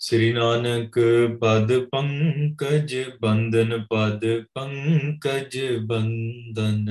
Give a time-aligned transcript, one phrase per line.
[0.00, 0.98] ਸ੍ਰੀ ਨਾਨਕ
[1.40, 6.90] ਪਦ ਪੰਕਜ ਬੰਦਨ ਪਦ ਪੰਕਜ ਬੰਦਨ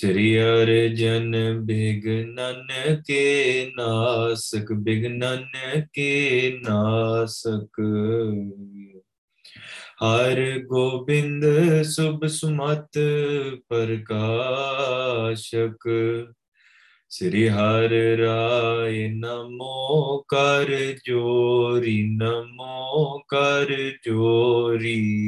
[0.00, 7.68] श्री अर्जन विघ्नन के नासक, विघ्नन के नासक।
[10.02, 12.88] हर गोविंद शुभ सुमत
[13.68, 15.78] प्रकाशक।
[17.12, 25.22] श्री हर राय नमो कर जोरी, नमो कर जोरी।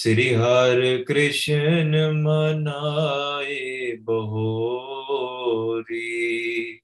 [0.00, 6.80] ਸ੍ਰੀ ਹਰ ਕ੍ਰਿਸ਼ਨ ਮਨਾਏ ਬਹੋਰੀ।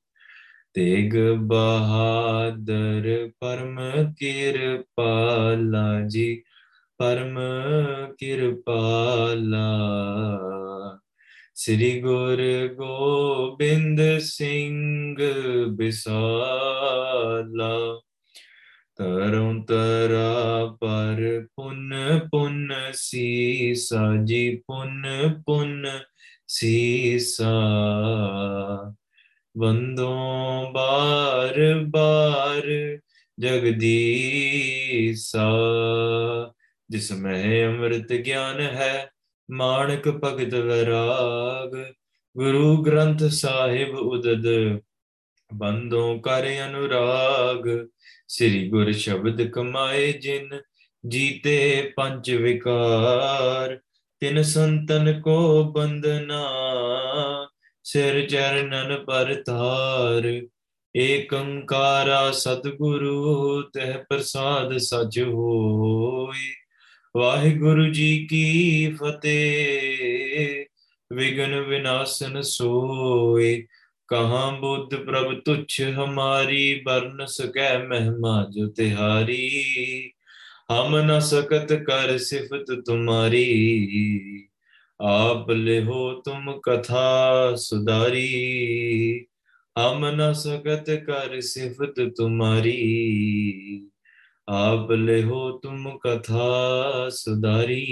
[0.74, 3.80] ਤੇਗ ਬਹਾਦਰ ਪਰਮ
[4.18, 6.42] ਕਿਰਪਾਲਾ ਜੀ,
[6.98, 7.38] ਪਰਮ
[8.18, 9.78] ਕਿਰਪਾਲਾ।
[11.54, 12.42] ਸ੍ਰੀ ਗੁਰ
[12.74, 15.16] ਗੋਬਿੰਦ ਸਿੰਘ
[15.66, 18.00] ਬਿਸਾਲਾ।
[18.96, 21.94] ਤਰਉ ਤਰਾ ਪਰ ਪੁਨ
[22.30, 25.02] ਪੁਨ ਸੀਸਾ, ਜੀ ਪੁਨ
[25.46, 25.86] ਪੁਨ
[26.48, 27.52] ਸੀਸਾ।
[29.58, 30.16] ਵੰਦੋ
[30.72, 32.62] ਬਾਰ ਬਾਰ
[33.40, 35.50] ਜਗਦੀਸਾ,
[36.90, 39.10] ਜਿਸ ਮੈਂ ਅੰਮ੍ਰਿਤ ਗਿਆਨ ਹੈ,
[39.50, 41.92] ਮਾਣਕ ਭਗਤ ਵੈਰਾਗ।
[42.36, 44.78] ਗੁਰੂ ਗ੍ਰੰਥ ਸਾਹਿਬ ਉਦਦ,
[45.54, 47.88] ਬੰਦੋਂ ਕਰ ਅਨੁਰਾਗ।
[48.28, 50.60] ਸ੍ਰੀ ਗੁਰ ਸ਼ਬਦ ਕਮਾਏ ਜਿਨ
[51.08, 53.78] ਜੀਤੇ ਪੰਜ ਵਿਕਾਰ,
[54.20, 56.44] ਤਿਨ ਸੰਤਨ ਕੋ ਬੰਦਨਾ
[57.84, 60.42] ਸਿਰ ਚਰਨਨ ਪਰ ਧਾਰ,
[60.96, 66.52] ਏਕੰਕਾਰਾ ਸਤਿਗੁਰੂ, ਤਹਿ ਪ੍ਰਸਾਦ ਸਚ ਹੋਈ
[67.16, 70.64] ਵਾਹਿਗੁਰੂ ਜੀ ਕੀ ਫਤਿਹ
[71.12, 73.66] ਵਿਗਨ ਵਿਨਾਸ਼ਨ ਸੋਏ।
[74.08, 80.12] कहाँ बुद्ध प्रभ तुच्छ हमारी वर्ण सकै महिमा जो तिहारी।
[80.70, 83.48] हम न सकत कर सिफत तुम्हारी,
[85.02, 87.08] आप ले हो तुम कथा
[87.56, 88.28] सुधारी।
[89.78, 92.78] हम न सकत कर सिफत तुम्हारी,
[94.48, 96.48] आप ले हो तुम कथा
[97.08, 97.86] सुधारी।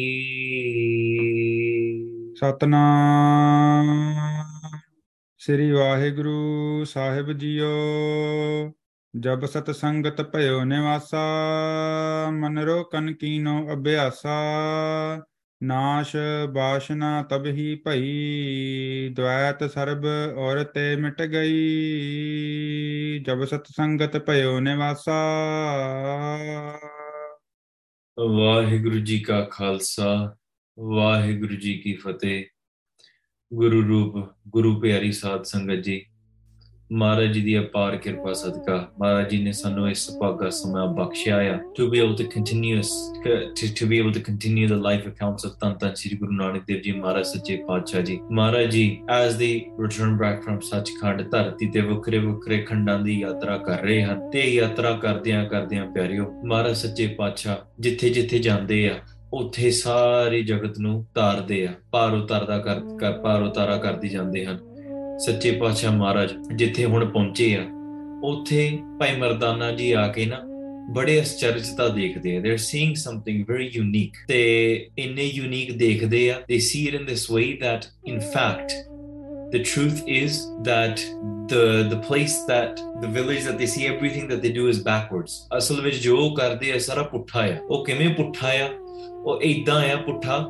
[2.37, 2.83] सतना
[5.45, 7.69] ਸ੍ਰੀ ਵਾਹਿਗੁਰੂ ਸਾਹਿਬ ਜੀਓ,
[9.17, 11.23] ਜਬ ਸਤ ਸੰਗਤ ਭਇਓ ਨਿਵਾਸਾ,
[12.33, 14.37] ਮਨ ਰੋ ਕਨ ਕੀਨੋ ਅਭਿਆਸਾ,
[15.63, 16.17] ਨਾਸ਼
[16.53, 20.05] ਬਾਸ਼ਨਾ ਤਬ ਹੀ ਭਈ ਦ્વੈਤ ਸਰਬ
[20.37, 25.19] ਔਰ ਤੇ ਮਿਟ ਗਈ। ਜਬ ਸਤ ਸੰਗਤ ਭਇਓ ਨਿਵਾਸਾ।
[28.19, 30.37] ਵਾਹਿਗੁਰੂ ਜੀ ਕਾ ਖਾਲਸਾ,
[30.79, 32.45] ਵਾਹਿਗੁਰੂ ਜੀ ਕੀ ਫਤਿਹ।
[33.55, 34.15] ਗੁਰੂ ਰੂਪ
[34.49, 36.01] ਗੁਰੂ ਪਿਆਰੀ ਸਾਧ ਸੰਗਤ ਜੀ
[36.93, 41.59] ਮਹਾਰਾਜ ਜੀ ਦੀ ਅਪਾਰ ਕਿਰਪਾ ਸਦਕਾ ਮਹਾਰਾਜ ਜੀ ਨੇ ਸਾਨੂੰ ਇਸ ਸੁਭਾਗਾ ਸਮਾਂ ਬਖਸ਼ਿਆ ਆ
[41.79, 45.55] to be able to continue to, to be able to continue the life accounts of
[45.61, 49.53] ਧੰਨ ਧੰਨ ਸ੍ਰੀ ਗੁਰੂ ਨਾਨਕ ਦੇਵ ਜੀ ਮਹਾਰਾਜ ਸੱਚੇ ਪਾਤਸ਼ਾਹ ਜੀ। ਮਹਾਰਾਜ ਜੀ as they
[49.85, 54.43] return back from Sachkhand ਧਰਤੀ ਤੇ ਵੱਖਰੇ ਵੱਖਰੇ ਖੰਡਾਂ ਦੀ ਯਾਤਰਾ ਕਰ ਰਹੇ ਹਨ ਤੇ
[54.55, 58.95] ਯਾਤਰਾ ਕਰਦਿਆਂ ਕਰਦਿਆਂ ਪਿਆਰਿਓ ਮਹਾਰਾਜ ਸੱਚੇ ਪਾਤਸ਼ਾਹ ਜਿੱਥੇ ਜਿੱਥੇ ਜਾਂਦੇ ਆ
[59.33, 64.59] ਉੱਥੇ ਸਾਰੀ ਜਗਤ ਨੂੰ ਤਾਰਦੇ ਆ, ਭਾਰ ਉਤਾਰਦਾ ਕਰ, ਕਰ- ਭਾਰ ਉਤਾਰਾ ਕਰਦੀ ਜਾਂਦੇ ਹਨ।
[65.19, 67.67] ਸੱਚੇ ਪਾਤਸ਼ਾਹ ਮਹਾਰਾਜ ਜਿੱਥੇ ਹੁਣ ਪਹੁੰਚੇ ਆ,
[68.25, 70.37] ਉੱਥੇ ਭਾਈ ਮਰਦਾਨਾ ਜੀ ਆ ਕੇ ਨਾ
[70.91, 76.35] ਬੜੇ ਅਚਰਜਤਾ ਦੇਖਦੇ ਆ they are seeing something very unique ਤੇ ਇੰਨੇ ਯੂਨੀਕ ਦੇਖਦੇ ਆ
[76.49, 78.93] they see it in this way that, in fact,
[79.57, 80.31] the truth is
[80.61, 84.77] that the the place that, the village that they see everything that they do is
[84.77, 85.31] backwards.
[85.59, 88.69] ਅਸਲ ਵਿੱਚ ਜੋ ਕਰਦੇ ਆ, ਸਾਰਾ ਪੁੱਠਾ ਆ। ਉਹ ਕਿਵੇਂ ਪੁੱਠਾ ਆ?
[89.26, 90.46] ਉਹ ਇਦਾਂ ਆ ਪੁੱਠਾ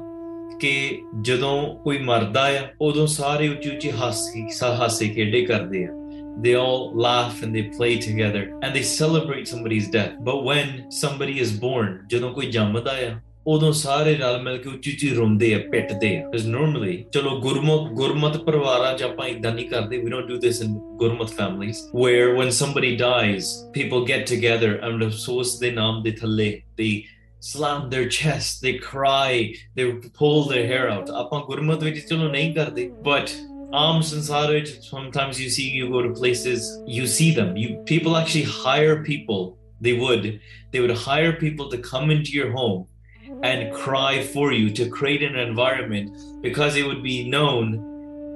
[0.62, 4.48] ਕਿ ਜਦੋਂ ਕੋਈ ਮਰਦਾ ਆ ਉਦੋਂ ਸਾਰੇ ਉੱਚੀ ਉੱਚੀ ਹਾਸੇ
[4.80, 5.98] ਹਾਸੇ ਖੇਡੇ ਕਰਦੇ ਆ
[6.40, 10.68] they all laugh and they play together and they celebrate somebody's death but when
[10.98, 15.54] somebody is born ਜਦੋਂ ਕੋਈ ਜੰਮਦਾ ਆ ਉਦੋਂ ਸਾਰੇ ਰਲ ਮਿਲ ਕੇ ਉੱਚੀ ਉੱਚੀ ਰੋਂਦੇ
[15.54, 20.14] ਆ ਪਿੱਟਦੇ ਆ because normally ਚਲੋ ਗੁਰਮਤ ਗੁਰਮਤ ਪਰਿਵਾਰਾਂ 'ਚ ਆਪਾਂ ਇਦਾਂ ਨਹੀਂ ਕਰਦੇ we
[20.14, 25.60] don't do this in Gurmat families where when somebody dies people get together and ਅਫਸੋਸ
[25.60, 26.50] ਦੇ ਨਾਮ ਦੇ ਥੱਲੇ
[26.82, 26.92] they
[27.42, 31.10] slam their chest, they cry, they pull their hair out.
[31.10, 33.30] ਆਪਾਂ ਗੁਰਮਤ ਵਿੱਚ ਚਲੋ ਨਹੀਂ ਕਰਦੇ but
[33.76, 36.68] ਆਮ ਸੰਸਾਰ ਵਿੱਚ sometimes you see you go to places
[36.98, 39.42] you see them you people actually hire people
[39.88, 40.28] they would
[40.72, 42.86] they would hire people to come into your home
[43.50, 47.76] and cry for you to create an environment because it would be known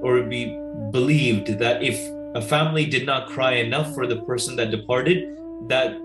[0.04, 0.44] or be
[0.92, 1.98] believed that if
[2.36, 5.24] a family did not cry enough for the person that departed
[5.70, 5.98] that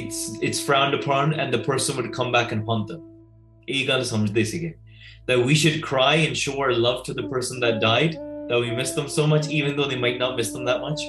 [0.00, 3.02] it's it's frowned upon and the person would come back and haunt them
[3.68, 4.72] ਇਹ ਗੱਲ ਸਮਝਦੇ ਸੀਗੇ
[5.30, 8.16] that we should cry and show our love to the person that died
[8.48, 11.04] that we miss them so much even though they might not miss them that much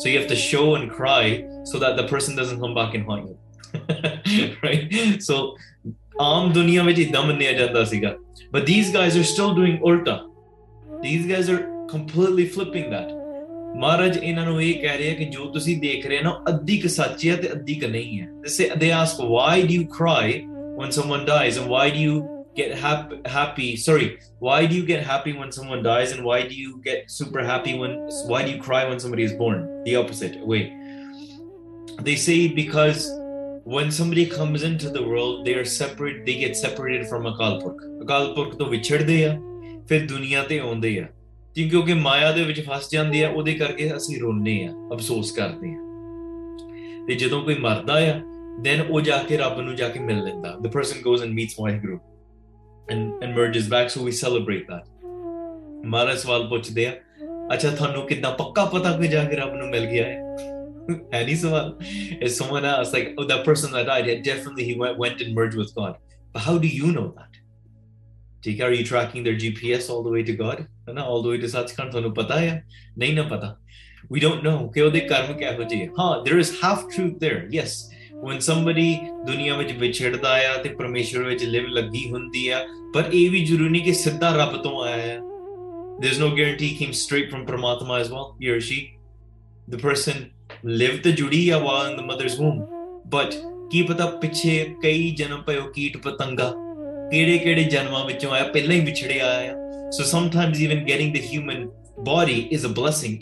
[0.00, 1.24] so you have to show and cry
[1.70, 4.84] so that the person doesn't come back and haunt you right
[5.30, 5.38] so
[6.22, 8.14] ਆਮ ਦੁਨੀਆ ਵਿੱਚ ਇਦਾਂ ਮੰਨਿਆ ਜਾਂਦਾ ਸੀਗਾ
[8.54, 10.14] but these guys are still doing ulta
[11.02, 11.62] these guys are
[11.92, 13.10] completely flipping that
[13.80, 16.86] ਮਹਾਰਾਜ ਇਹਨਾਂ ਨੂੰ ਇਹ ਕਹਿ ਰਿਹਾ ਕਿ ਜੋ ਤੁਸੀਂ ਦੇਖ ਰਹੇ ਹੋ ਨਾ ਅੱਧੀ ਕ
[16.90, 20.24] ਸੱਚ ਹੈ ਤੇ ਅੱਧੀ ਕ ਨਹੀਂ ਹੈ they say they ask why do you cry
[20.80, 22.16] when someone dies and why do you
[22.60, 24.06] get happy happy sorry
[24.46, 27.74] why do you get happy when someone dies and why do you get super happy
[27.82, 27.96] when
[28.32, 29.58] why do you cry when somebody is born
[29.88, 30.62] the opposite way
[32.08, 33.04] they say because
[33.74, 37.84] when somebody comes into the world they are separate they get separated from akal purkh
[38.06, 39.36] akal purkh ਤੋਂ ਵਿਛੜਦੇ ਆ
[39.88, 41.06] ਫਿਰ ਦੁਨੀਆ ਤੇ ਆਉਂਦੇ ਆ
[41.54, 45.68] ਕਿ ਕਿਉਂਕਿ ਮਾਇਆ ਦੇ ਵਿੱਚ ਫਸ ਜਾਂਦੇ ਆ ਉਹਦੇ ਕਰਕੇ ਅਸੀਂ ਰੋਂਦੇ ਆ ਅਫਸੋਸ ਕਰਦੇ
[45.74, 45.84] ਆ
[47.06, 48.20] ਤੇ ਜਦੋਂ ਕੋਈ ਮਰਦਾ ਆ
[48.66, 51.60] then ਉਹ ਜਾ ਕੇ ਰੱਬ ਨੂੰ ਜਾ ਕੇ ਮਿਲ ਲੈਂਦਾ the person goes and meets
[51.60, 51.98] Waheguru
[52.92, 54.84] and and merges back so we celebrate that
[55.86, 56.92] ਮਹਾਰਾਜ ਸਵਾਲ ਪੁੱਛਦੇ ਆ
[57.54, 60.18] ਅੱਛਾ ਤੁਹਾਨੂੰ ਕਿੱਦਾਂ ਪੱਕਾ ਪਤਾ ਕਿ ਜਾ ਕੇ ਰੱਬ ਨੂੰ ਮਿਲ ਗਿਆ ਹੈ
[61.14, 61.76] ਹੈ ਨਹੀਂ ਸਵਾਲ
[62.26, 65.38] if someone else like oh that person that died yeah, definitely he went, went and
[65.38, 65.94] merged with God
[66.34, 67.40] but how do you know that
[68.42, 71.23] ਠੀਕ ਹੈ are you tracking their GPS all the way to God ਹੈ ਨਾ all
[71.25, 72.63] the way to Sachkhand ਤੁਹਾਨੂੰ ਪਤਾ ਹੈ
[72.97, 73.55] ਨਹੀਂ ਨਾ ਪਤਾ
[74.13, 77.75] we don't know ਕਿ ਉਹਦੇ ਕਰਮ ਕਿਹੋ ਜਿਹੇ ਹਾਂ there is half truth there yes
[78.27, 78.87] when somebody
[79.27, 83.69] ਦੁਨੀਆ ਵਿੱਚ ਵਿਛੜਦਾ ਆ ਤੇ ਪਰਮੇਸ਼ਵਰ ਵਿੱਚ ਲਿਵ ਲੱਗੀ ਹੁੰਦੀ ਆ ਪਰ ਇਹ ਵੀ ਜ਼ਰੂਰੀ
[83.69, 85.19] ਨਹੀਂ ਕਿ ਸਿੱਧਾ ਰੱਬ ਤੋਂ ਆਇਆ ਹੈ
[86.03, 88.77] there's no guarantee he came straight from Paramatma as well he or she
[89.73, 90.21] the person
[90.65, 92.61] lived the ਜੁੜੀ ਆ while in the mother's womb
[93.15, 93.35] but
[93.71, 96.53] ਕੀ ਪਤਾ ਪਿੱਛੇ ਕਈ ਜਨਮ ਪਇਓ ਕੀਟ ਪਤੰਗਾ
[97.11, 99.53] ਕਿਹੜੇ ਕਿਹੜੇ ਜਨਮਾਂ ਵਿੱਚੋਂ ਆਇਆ ਪਹਿਲਾਂ ਹੀ ਵਿਛੜਿਆ ਆਇਆ
[99.91, 103.19] So sometimes even getting the human body is a blessing.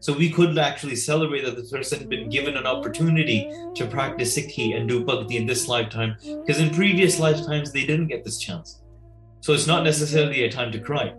[0.00, 4.76] So we could actually celebrate that this person been given an opportunity to practice Sikhi
[4.76, 8.80] and do bhakti in this lifetime, because in previous lifetimes they didn't get this chance.
[9.40, 11.14] So it's not necessarily a time to cry.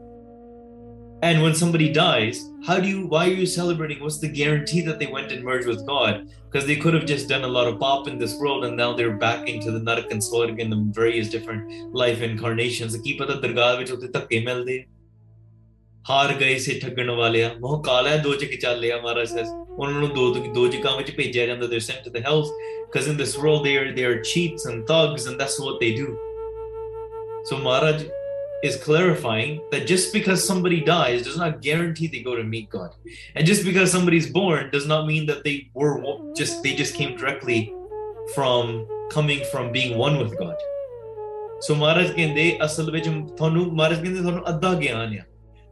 [1.23, 4.00] And when somebody dies, how do you why are you celebrating?
[4.01, 6.27] What's the guarantee that they went and merged with God?
[6.45, 8.94] Because they could have just done a lot of pap in this world and now
[8.94, 12.97] they're back into the Naraka and swarg and the various different life incarnations.
[13.03, 14.83] ਕੀ ਪਤਾ ਦਰਗਾਹ ਵਿੱਚ ਉੱਤੇ ਧੱਕੇ ਮਿਲਦੇ
[16.09, 19.47] ਹਾਰ ਗਏ ਸੇ ਠੱਗਣ ਵਾਲਿਆ ਮੋਹ ਕਾਲਾ ਦੋ ਚੱਕ ਚੱਲਿਆ ਮਹਾਰਾਜ ਸੈਸ
[19.77, 22.50] ਉਹਨਾਂ ਨੂੰ ਦੋ ਦੋ ਚੱਕਾਂ ਵਿੱਚ they're sent to the hells
[22.88, 25.91] because in this world they are they are cheats and thugs and that's what they
[26.00, 26.07] do
[27.50, 28.01] so maharaj
[28.62, 32.94] is clarifying that just because somebody dies does not guarantee they go to meet God.
[33.35, 35.94] And just because somebody's born does not mean that they were
[36.35, 37.75] just they just came directly
[38.35, 40.56] from coming from being one with God.
[41.61, 45.23] ਸੋ ਮਹਾਰਾਜ ਕਹਿੰਦੇ ਅਸਲ ਵਿੱਚ ਤੁਹਾਨੂੰ ਮਹਾਰਾਜ ਕਹਿੰਦੇ ਤੁਹਾਨੂੰ ਅੱਧਾ ਗਿਆਨ ਆ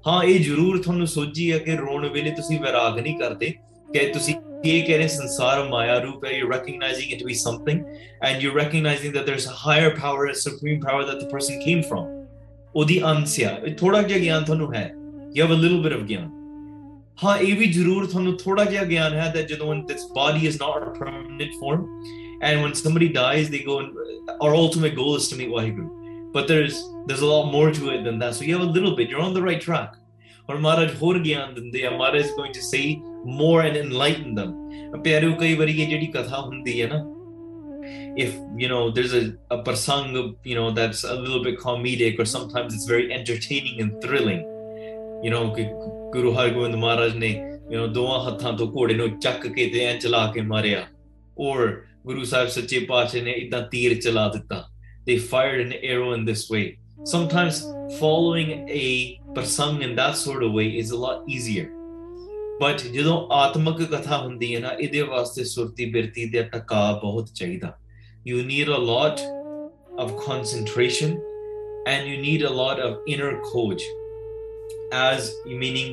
[0.07, 3.51] ਹਾਂ ਇਹ ਜ਼ਰੂਰ ਤੁਹਾਨੂੰ ਸੋਝੀ ਹੈ ਕਿ ਰੋਣ ਵੇਲੇ ਤੁਸੀਂ ਵਿਰਾਗ ਨਹੀਂ ਕਰਦੇ
[3.95, 4.35] ਕਿ ਤੁਸੀਂ
[4.65, 7.83] ਇਹ ਕਹਿ ਰਹੇ ਸੰਸਾਰ ਮਾਇਆ ਰੂਪ ਹੈ you're recognizing it to be something
[8.29, 11.83] and you're recognizing that there's a higher power a supreme power that the person came
[11.91, 12.18] from
[12.76, 14.92] ਉਹਦੀ ਅੰਸ਼ ਆ ਥੋੜਾ ਜਿਹਾ ਗਿਆਨ ਤੁਹਾਨੂੰ ਹੈ
[15.36, 16.30] you have a little bit of ਗਿਆਨ
[17.24, 20.86] ਹਾਂ ਇਹ ਵੀ ਜ਼ਰੂਰ ਤੁਹਾਨੂੰ ਥੋੜਾ ਜਿਹਾ ਗਿਆਨ ਹੈ that ਜਦੋਂ this body is not
[20.88, 21.86] a permanent form
[22.48, 25.88] and when somebody dies they go and our ultimate goal is to meet Waheguru
[26.36, 28.96] but there's there's a lot more to it than that so you have a little
[29.00, 29.98] bit you're on the right track
[30.50, 32.84] ਔਰ ਮਹਾਰਾਜ ਹੋਰ ਗਿਆਨ ਦਿੰਦੇ ਆ ਮਹਾਰਾਜ is going to say
[33.40, 34.54] more and enlighten them
[35.04, 37.04] ਪਿਆਰਿਓ ਕਈ ਵਾਰੀ ਇਹ ਜਿਹੜੀ ਕਥਾ ਹੁੰਦੀ ਹੈ ਨਾ
[38.17, 42.25] if you know there's a, a prasang you know that's a little bit comedic or
[42.25, 44.43] sometimes it's very entertaining and thrilling
[45.25, 45.65] you know ਕਿ
[46.13, 47.33] ਗੁਰੂ ਹਰਗੋਬਿੰਦ ਮਹਾਰਾਜ ਨੇ
[47.71, 50.87] you know ਦੋਵਾਂ ਹੱਥਾਂ ਤੋਂ ਘੋੜੇ ਨੂੰ ਚੱਕ ਕੇ ਤੇ ਐ ਚਲਾ ਕੇ ਮਾਰਿਆ
[51.49, 51.69] or
[52.07, 54.65] ਗੁਰੂ ਸਾਹਿਬ ਸੱਚੇ ਪਾਤਸ਼ਾਹ ਨੇ ਇਦਾਂ ਤੀਰ ਚਲਾ ਦਿੱਤਾ
[55.09, 56.67] they fired an arrow in this way
[57.13, 57.57] sometimes
[58.01, 58.85] following a
[59.37, 61.67] prasang in that sort of way is a lot easier
[62.61, 67.79] but ਜਦੋਂ ਆਤਮਿਕ ਕਥਾ ਹੁੰਦੀ ਹੈ ਨਾ ਇਹਦੇ ਵਾਸਤੇ ਸੁਰਤੀ ਬਿਰਤੀ ਦੇ ਟਕਾ ਬਹੁਤ ਚਾਹੀਦਾ
[68.29, 69.23] you need a lot
[70.03, 71.11] of concentration
[71.93, 73.83] and you need a lot of inner coach
[75.01, 75.29] as
[75.63, 75.91] meaning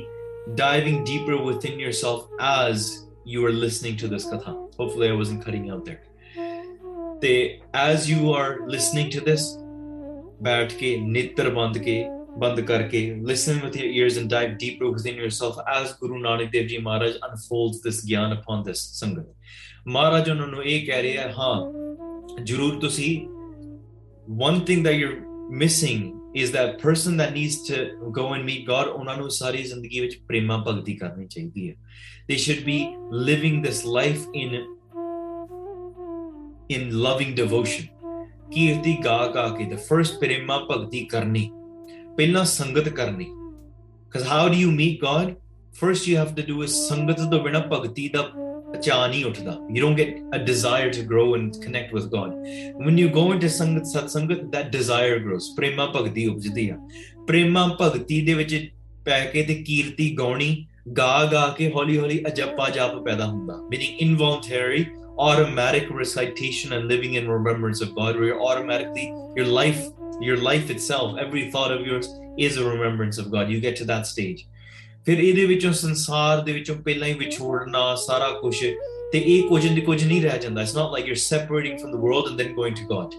[0.62, 2.22] diving deeper within yourself
[2.52, 2.86] as
[3.34, 6.00] you are listening to this katha hopefully i wasn't cutting out there
[7.26, 7.36] they
[7.74, 9.50] as you are listening to this
[10.44, 12.04] ਬੈਠ ਕੇ ਨੇਤਰ ਬੰਦ ਕੇ
[12.40, 16.70] ਬੰਦ ਕਰਕੇ listen with your ears and dive deeper within yourself as Guru Nanak Dev
[16.72, 19.28] Ji Maharaj unfolds this gyan upon this ਸੰਗਤ
[19.88, 21.54] ਮਹਾਰਾਜ ਉਹਨਾਂ ਨੂੰ ਇਹ ਕਹਿ ਰਿਹਾ ਹਾਂ
[22.44, 23.12] ਜ਼ਰੂਰ ਤੁਸੀਂ
[24.48, 25.20] one thing that you're
[25.64, 26.02] missing
[26.42, 27.78] is that person that needs to
[28.18, 31.76] go and meet God ਉਹਨਾਂ ਨੂੰ ਸਾਰੀ ਜ਼ਿੰਦਗੀ ਵਿੱਚ ਪ੍ਰੇਮਾ ਭਗਤੀ ਕਰਨੀ ਚਾਹੀਦੀ ਹੈ
[32.30, 32.78] they should be
[33.30, 34.60] living this life in
[36.76, 37.90] in loving devotion
[38.54, 41.50] ਕੀਰਤੀ ਗਾ ਗਾ ਕੇ the first ਪ੍ਰੇਮਾ ਭਗਤੀ ਕਰਨੀ
[42.18, 43.28] ਪਹਿਲਾਂ ਸੰਗਤ ਕਰਨੀ
[44.12, 45.36] because how do you meet God
[45.82, 48.30] first you have to do is ਸੰਗਤ ਤੋਂ ਬਿਨਾ ਭਗਤੀ ਦਾ
[48.82, 52.36] ਚਾਹ ਨਹੀਂ ਉੱਠਦਾ you don't get a desire to grow and connect with God
[52.86, 56.78] when you go into ਸੰਗਤ ਸਤ ਸੰਗਤ that desire grows ਪ੍ਰੇਮਾ ਭਗਤੀ ਉਪਜਦੀ ਆ
[57.28, 58.56] ਪ੍ਰੇਮਾ ਭਗਤੀ ਦੇ ਵਿੱਚ
[59.06, 60.66] ਪੈ ਕੇ ਤੇ ਕੀਰਤੀ ਗਾਉਣੀ
[60.98, 64.86] ਗਾ ਗਾ ਕੇ ਹੌਲੀ ਹੌਲੀ ਅਜੱਪਾ ਜਾਪ ਪੈਦਾ ਹੁੰਦਾ meaning involuntary
[65.22, 69.08] automatic recitation and living in remembrance of God where you're automatically
[69.40, 69.82] your life
[70.21, 72.09] your life itself, every thought of yours
[72.39, 73.51] is a remembrance of God.
[73.51, 74.45] You get to that stage.
[75.07, 78.57] ਫਿਰ ਇਹਦੇ ਵਿੱਚੋਂ ਸੰਸਾਰ ਦੇ ਵਿੱਚੋਂ ਪਹਿਲਾਂ ਹੀ ਵਿਛੋੜਨਾ ਸਾਰਾ ਕੁਝ
[79.13, 82.01] ਤੇ ਇਹ ਕੁਝ ਦੀ ਕੁਝ ਨਹੀਂ ਰਹਿ ਜਾਂਦਾ it's not like you separating from the
[82.05, 83.15] world and then going to God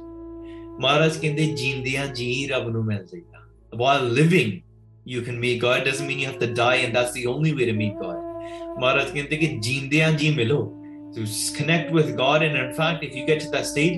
[0.82, 3.46] Maharaj ਕਹਿੰਦੇ ਜੀਂਦਿਆਂ ਜੀ ਰੱਬ ਨੂੰ ਮਿਲ ਜਾਈਦਾ
[3.84, 4.52] while living
[5.08, 5.86] you can meet god.
[5.86, 8.18] Doesn't mean you have to die and that's the only way to meet god.
[8.80, 10.60] ਮਹਾਰਾਜ ਕਹਿੰਦੇ ਕਿ ਜੀਂਦਿਆਂ ਜੀ ਮਿਲੋ
[11.16, 11.26] to
[11.58, 13.96] connect with god and in fact if you get to that stage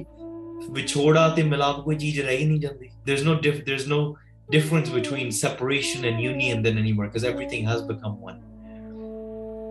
[0.71, 4.01] ਵਿਛੋੜਾ ਤੇ ਮਿਲਾਪ ਕੋਈ ਚੀਜ਼ ਰਹਿ ਹੀ ਨਹੀਂ ਜਾਂਦੀ there's no diff there's no
[4.49, 8.43] difference between separation and union than anymore because everything has become one.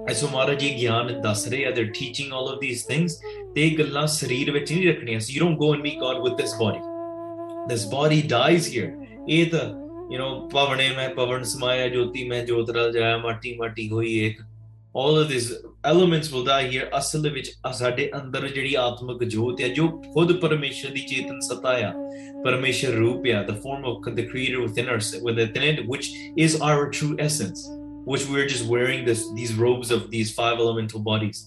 [0.10, 3.14] ਐਸੋ Maharaj ji ਗਿਆਨ ਦੱਸ ਰਹੇ ਆ they're teaching all of these things
[3.56, 6.36] ਤੇ ਇਹ ਗੱਲਾਂ ਸਰੀਰ ਵਿੱਚ ਨਹੀਂ ਰੱਖਣੀਆਂ so you don't go and meet God with
[6.42, 6.82] this body
[7.72, 8.90] this body dies here
[9.30, 9.64] ਇਹ ਤਾਂ
[10.12, 14.42] you know ਪਵਨੇ ਮੈਂ ਪਵਨ ਸਮਾਇਆ ਜੋਤੀ ਮੈਂ ਜੋਤ ਰਲ ਜਾਇਆ ਮਾਟੀ ਮਾਟੀ ਹੋਈ ਇੱਕ
[14.98, 15.52] all of these
[15.84, 20.40] elements will die here ਅਸਲ ਦੇ ਵਿੱਚ ਸਾਡੇ ਅੰਦਰ ਜਿਹੜੀ ਆਤਮਿਕ ਜੋਤ ਹੈ ਜੋ ਖੁਦ
[20.42, 21.94] ਪਰਮੇਸ਼ਰ ਦੀ ਚੇਤਨ ਸਤਾ ਆ
[22.44, 26.12] ਪਰਮੇਸ਼ਰ ਰੂਪ ਆ the form of the creator within us within it which
[26.46, 27.66] is our true essence
[28.12, 31.44] which we're just wearing this these robes of these five elemental bodies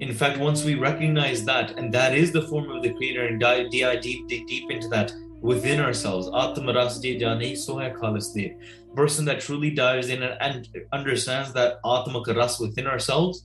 [0.00, 3.40] in fact once we recognize that and that is the form of the creator and
[3.40, 8.46] dive deep, deep, deep into that within ourselves atmaras je jane so hai khalis de
[8.94, 13.44] person that truly dives in and understands that atmak ras within ourselves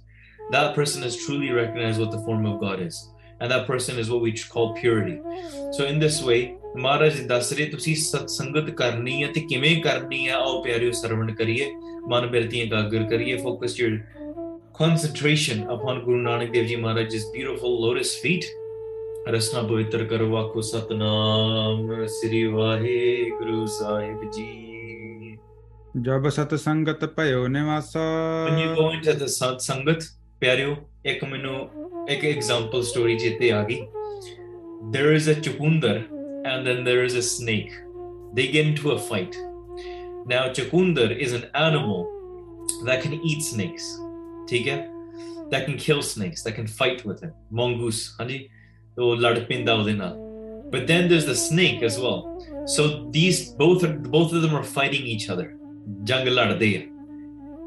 [0.52, 3.00] that person has truly recognized what the form of god is
[3.40, 5.18] and that person is what we call purity
[5.72, 6.42] so in this way
[6.76, 11.34] ਮਹਾਰਾਜ ਦੱਸ ਰਹੇ ਤੁਸੀਂ ਸਤ ਸੰਗਤ ਕਰਨੀ ਹੈ ਤੇ ਕਿਵੇਂ ਕਰਨੀ ਹੈ ਆਓ ਪਿਆਰਿਓ ਸਰਵਣ
[11.36, 11.70] ਕਰੀਏ
[12.10, 13.92] ਮਨ ਬਿਰਤੀਆਂ ਇਕਾਗਰ ਕਰੀਏ focus your
[14.80, 18.50] concentration upon Guru Nanak Dev Ji Maharaj's beautiful lotus feet
[19.28, 24.67] ਰਸਨਾ ਪਵਿੱਤਰ ਕਰੋ ਆਖੋ ਸਤਨਾਮ ਸ੍ਰੀ ਵਾਹਿਗੁਰੂ ਸਾਹਿਬ ਜੀ
[26.06, 28.00] ਜਬ ਸਤ ਸੰਗਤ ਭਇਓ ਨਿਵਾਸਾ
[28.50, 30.04] when you go into the ਸਤ ਸੰਗਤ
[30.40, 30.76] ਪਿਆਰਿਓ
[31.06, 31.58] ਇੱਕ ਮੈਨੂੰ
[32.10, 33.82] ਇੱਕ ਐਗਜ਼ਾਮਪਲ ਸਟੋਰੀ ਚੇਤੇ ਆ ਗਈ
[34.96, 35.96] there is a chukundar
[36.52, 37.76] and then there is a snake
[38.38, 39.38] they get into a fight
[40.32, 42.02] now chukundar is an animal
[42.90, 43.88] that can eat snakes
[44.50, 44.78] ਠੀਕ ਹੈ
[45.54, 48.46] that can kill snakes that can fight with it mongoose ਹਾਂਜੀ
[49.00, 50.22] ਉਹ ਲੜ ਪੈਂਦਾ ਉਹਦੇ ਨਾਲ
[50.76, 52.22] but then there's the snake as well
[52.76, 52.84] so
[53.18, 55.48] these both are both of them are fighting each other
[55.89, 56.99] जंग लड़ते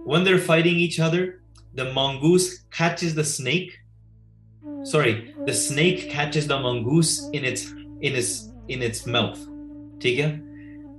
[0.04, 1.42] when they're fighting each other,
[1.76, 3.78] the mongoose catches the snake.
[4.84, 9.40] Sorry, the snake catches the mongoose in its in its in its mouth.
[10.00, 10.40] Tika.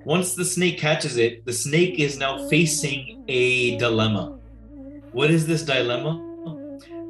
[0.05, 4.39] Once the snake catches it, the snake is now facing a dilemma.
[5.13, 6.13] What is this dilemma?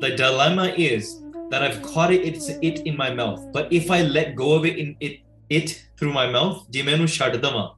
[0.01, 3.53] The dilemma is that I've caught it, it's it in my mouth.
[3.53, 7.75] But if I let go of it in it it through my mouth, dimenu shardama,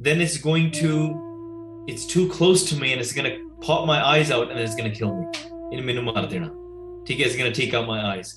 [0.00, 1.25] then it's going to
[1.87, 4.75] it's too close to me and it's going to pop my eyes out and it's
[4.75, 5.25] going to kill me
[5.71, 6.49] in ਮੈਨੂੰ ਮਾਰ ਦੇਣਾ
[7.07, 8.29] ਠੀਕ ਹੈ it's going to take out my eyes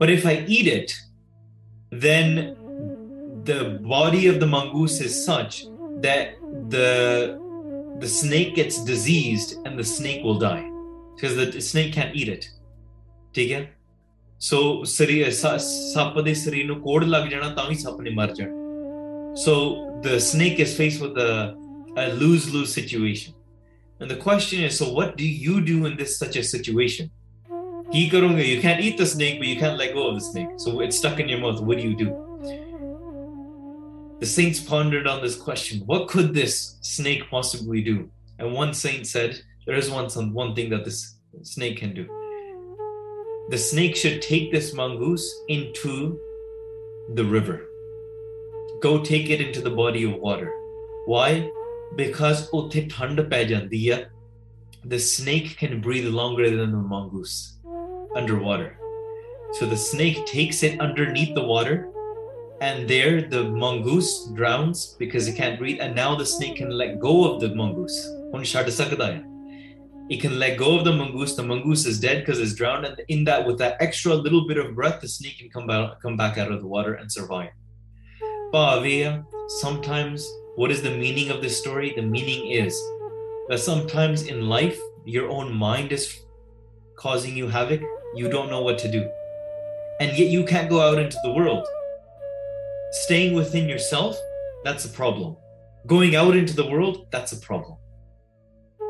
[0.00, 0.94] but if i eat it
[2.06, 2.28] then
[3.50, 3.60] the
[3.94, 5.60] body of the mongoose is such
[6.06, 6.34] that
[6.74, 6.90] the
[8.02, 10.64] the snake gets diseased and the snake will die
[11.14, 12.50] because the snake can't eat it
[13.34, 13.60] ਠੀਕ ਹੈ
[14.48, 18.60] ਸੋ ਸਰੀਰ ਸੱਪ ਦੇ ਸਰੀਰ ਨੂੰ ਕੋੜ ਲੱਗ ਜਾਣਾ ਤਾਂ ਵੀ ਸੱਪ ਨੇ ਮਰ ਜਾਣਾ
[19.44, 19.52] so
[20.06, 21.14] the snake is faced with
[21.97, 23.33] a lose lose situation.
[23.99, 27.09] And the question is so, what do you do in this such a situation?
[27.91, 30.49] Kikarunga, you can't eat the snake, but you can't let go of the snake.
[30.57, 31.61] So it's stuck in your mouth.
[31.61, 32.09] What do you do?
[34.19, 38.09] The saints pondered on this question what could this snake possibly do?
[38.39, 42.05] And one saint said, There is one, one thing that this snake can do.
[43.49, 46.19] The snake should take this mongoose into
[47.15, 47.65] the river.
[48.81, 50.53] Go take it into the body of water.
[51.05, 51.49] Why?
[51.96, 53.98] because ਉੱਥੇ ਠੰਡ ਪੈ ਜਾਂਦੀ ਆ
[54.92, 57.34] the snake can breathe longer than the mongoose
[58.20, 58.70] underwater
[59.58, 61.76] so the snake takes it underneath the water
[62.68, 66.98] and there the mongoose drowns because it can't breathe and now the snake can let
[67.10, 68.00] go of the mongoose
[68.32, 69.20] ਹੁਣ ਛੱਡ ਸਕਦਾ ਹੈ
[70.12, 71.36] it can let go of the mongoose.
[71.36, 74.58] The mongoose is dead because it's drowned, and in that, with that extra little bit
[74.58, 77.50] of breath, the snake can come out, come back out of the water and survive.
[78.52, 79.24] Bhavia,
[79.60, 81.92] sometimes, what is the meaning of this story?
[81.96, 82.78] The meaning is
[83.48, 86.20] that sometimes in life, your own mind is
[86.96, 87.80] causing you havoc.
[88.14, 89.08] You don't know what to do,
[90.00, 91.66] and yet you can't go out into the world.
[93.04, 94.18] Staying within yourself,
[94.64, 95.36] that's a problem.
[95.86, 97.78] Going out into the world, that's a problem.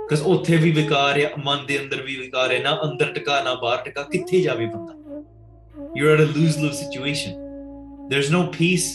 [0.03, 3.55] Because ਉੱਥੇ ਵੀ ਵਿਕਾਰ ਹੈ ਮਨ ਦੇ ਅੰਦਰ ਵੀ ਵਿਕਾਰ ਹੈ ਨਾ ਅੰਦਰ ਟਿਕਾ ਨਾ
[3.63, 5.01] ਬਾਹਰ ਟਿਕਾ ਕਿੱਥੇ ਜਾਵੇ ਬੰਦਾ
[5.95, 7.39] you're at a lose-lose situation
[8.11, 8.89] there's no peace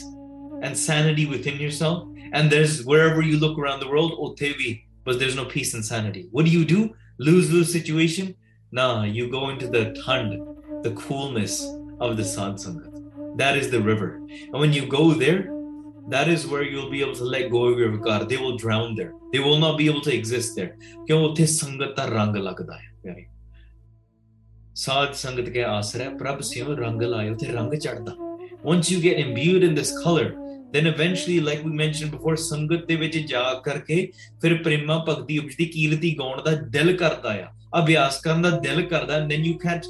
[0.68, 5.19] and sanity within yourself And there's wherever you look around the world, oh, otevi, but
[5.19, 6.29] there's no peace and sanity.
[6.31, 6.95] What do you do?
[7.19, 8.35] Lose lose situation?
[8.71, 10.43] Nah, you go into the Tund,
[10.83, 11.63] the coolness
[12.01, 13.37] of the satsangat.
[13.37, 14.17] That is the river.
[14.17, 15.53] And when you go there,
[16.09, 18.29] that is where you'll be able to let go of your vikar.
[18.29, 19.13] They will drown there.
[19.33, 20.77] They will not be able to exist there.
[28.63, 30.42] once you get imbued in this color
[30.74, 34.02] then eventually like we mentioned before ਸੰਗਤ ਦੇ ਵਿੱਚ ਜਾ ਕਰਕੇ
[34.42, 37.48] ਫਿਰ ਪ੍ਰੇਮਾ ਭਗਤੀ ਉਪਜਦੀ ਕੀਰਤੀ ਗਾਉਣ ਦਾ ਦਿਲ ਕਰਦਾ ਆ
[37.84, 39.88] ਅਭਿਆਸ ਕਰਨ ਦਾ ਦਿਲ ਕਰਦਾ and then you can't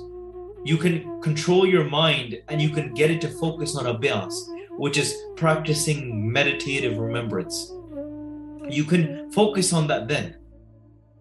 [0.70, 4.40] you can control your mind and you can get it to focus on abhyas
[4.86, 6.02] which is practicing
[6.38, 7.60] meditative remembrance
[8.78, 9.06] you can
[9.38, 10.28] focus on that then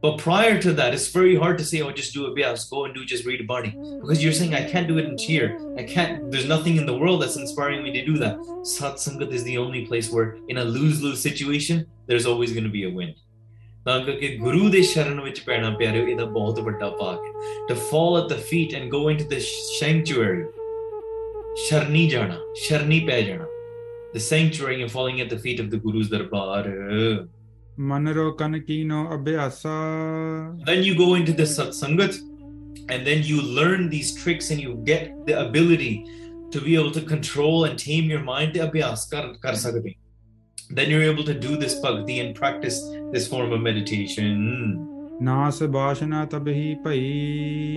[0.02, 2.86] But prior to that, it's very hard to say, oh, just do a just go
[2.86, 3.70] and do just read a Bani.
[4.02, 5.60] Because you're saying, I can't do it in cheer.
[5.78, 8.38] I can't, there's nothing in the world that's inspiring me to do that.
[8.64, 12.70] Satsangat is the only place where, in a lose lose situation, there's always going to
[12.70, 13.14] be a win.
[13.88, 16.58] To fall at the feet and go into the sanctuary.
[16.62, 19.40] ਵੱਡਾ jana, ਹੈ to fall at the feet and go into the
[19.80, 20.44] sanctuary
[21.68, 23.46] ਸ਼ਰਨੀ ਜਾਣਾ ਸ਼ਰਨੀ ਪੈ ਜਾਣਾ
[27.82, 30.64] Manaro Kanakino Abhyasa.
[30.66, 32.20] Then you go into the Satsangat
[32.90, 36.06] and then you learn these tricks and you get the ability
[36.52, 38.54] to be able to control and tame your mind.
[38.54, 38.72] Kar.
[40.70, 42.80] Then you're able to do this bhakti and practice
[43.12, 44.86] this form of meditation.
[45.20, 45.50] Where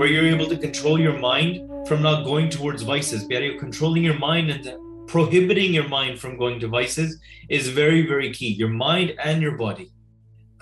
[0.09, 3.27] you're able to control your mind from not going towards vices.
[3.31, 4.69] You're controlling your mind and
[5.09, 8.49] prohibiting your mind from going to vices is very, very key.
[8.49, 9.93] Your mind and your body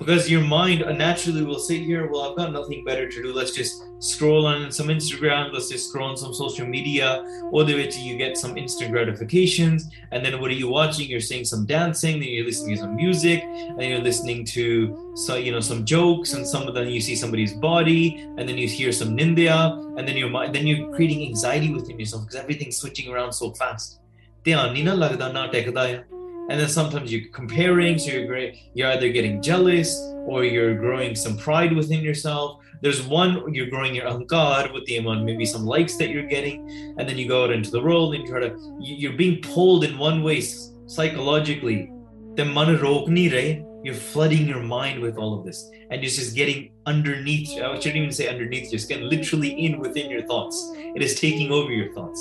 [0.02, 3.52] because your mind naturally will sit here well i've got nothing better to do let's
[3.52, 7.90] just scroll on some instagram let's just scroll on some social media or the way
[7.98, 12.20] you get some instant gratifications and then what are you watching you're seeing some dancing
[12.20, 16.34] then you're listening to some music and you're listening to so you know some jokes
[16.34, 19.58] and some of them you see somebody's body and then you hear some nindya
[19.98, 23.52] and then your mind then you're creating anxiety within yourself because everything's switching around so
[23.52, 24.00] fast
[24.46, 26.04] ਧਿਆਨ ਨਹੀਂ ਨਾ ਲੱਗਦਾ ਨਾ ਟਿਕਦਾ ਆ
[26.53, 29.91] and then sometimes you're comparing so you're great you're either getting jealous
[30.31, 32.61] or you're growing some pride within yourself.
[32.83, 36.59] There's one you're growing your ahankar with the amount maybe some likes that you're getting
[36.99, 38.51] and then you go out into the world and you try to
[38.87, 40.39] you- you're being pulled in one way
[40.87, 41.91] psychologically.
[42.37, 43.47] The man rok nahi
[43.85, 45.59] you're flooding your mind with all of this.
[45.91, 50.11] And it's just getting underneath i shouldn't even say underneath just getting literally in within
[50.11, 50.57] your thoughts.
[50.97, 52.21] It is taking over your thoughts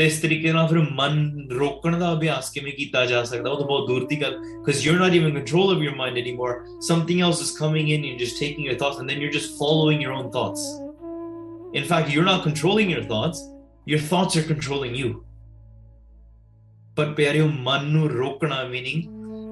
[0.00, 3.66] ਤੇ ਇਸ ਤਰੀਕੇ ਨਾਲ ਫਿਰ ਮਨ ਰੋਕਣ ਦਾ ਅਭਿਆਸ ਕਿਵੇਂ ਕੀਤਾ ਜਾ ਸਕਦਾ ਉਹ ਤਾਂ
[3.66, 6.54] ਬਹੁਤ ਦੂਰ ਦੀ ਗੱਲ because you're not even in control of your mind anymore
[6.86, 10.02] something else is coming in you're just taking your thoughts and then you're just following
[10.06, 10.64] your own thoughts
[11.80, 13.44] in fact you're not controlling your thoughts
[13.86, 15.14] your thoughts are controlling you
[16.96, 19.02] ਪਰ ਪਿਆਰਿਓ ਮਨ ਨੂੰ ਰੋਕਣਾ meaning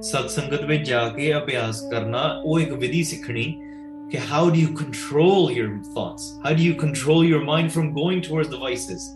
[0.03, 3.45] ਸਤ ਸੰਗਤ ਵਿੱਚ ਜਾ ਕੇ ਅਭਿਆਸ ਕਰਨਾ ਉਹ ਇੱਕ ਵਿਧੀ ਸਿੱਖਣੀ
[4.13, 8.25] ਕਿ how do you control your thoughts how do you control your mind from going
[8.27, 9.07] towards the vices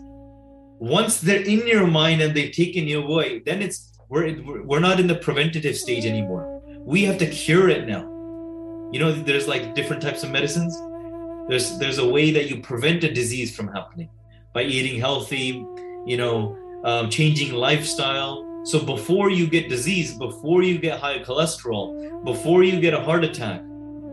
[0.84, 5.00] Once they're in your mind and they've taken you away then it's we're, we're not
[5.00, 6.62] in the preventative stage anymore.
[6.78, 8.02] We have to cure it now.
[8.92, 10.76] You know there's like different types of medicines.
[11.48, 14.08] There's there's a way that you prevent a disease from happening
[14.52, 15.66] by eating healthy
[16.06, 18.44] you know um, changing lifestyle.
[18.64, 23.24] So before you get disease before you get high cholesterol before you get a heart
[23.24, 23.62] attack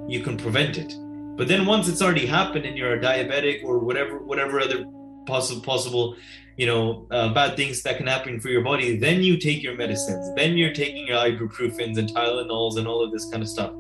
[0.08, 0.96] you can prevent it.
[1.38, 4.86] But then once it's already happened and you're a diabetic or whatever whatever other
[5.28, 6.16] possible possible
[6.58, 9.76] you know uh, bad things that can happen for your body then you take your
[9.76, 10.32] medicines.
[10.36, 13.72] Then you're taking your ibuprofens and tylenols and all of this kind of stuff.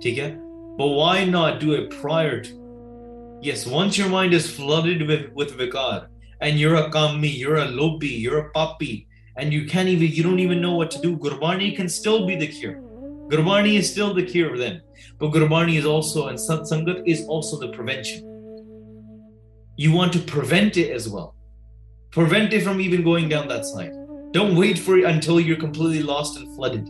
[0.00, 0.38] Take it
[0.78, 3.40] but why not do it prior to?
[3.42, 6.06] Yes once your mind is flooded with with vikar
[6.40, 10.22] and you're a kammi you're a lopi you're a papi and you can't even you
[10.22, 12.82] don't even know what to do gurbani can still be the cure.
[13.30, 14.82] Gurbani is still the cure then.
[15.18, 18.26] But gurbani is also and satsangat is also the prevention.
[19.76, 21.34] You want to prevent it as well
[22.17, 23.95] prevent it from even going down that side
[24.37, 26.85] don't wait for it until you're completely lost and flooded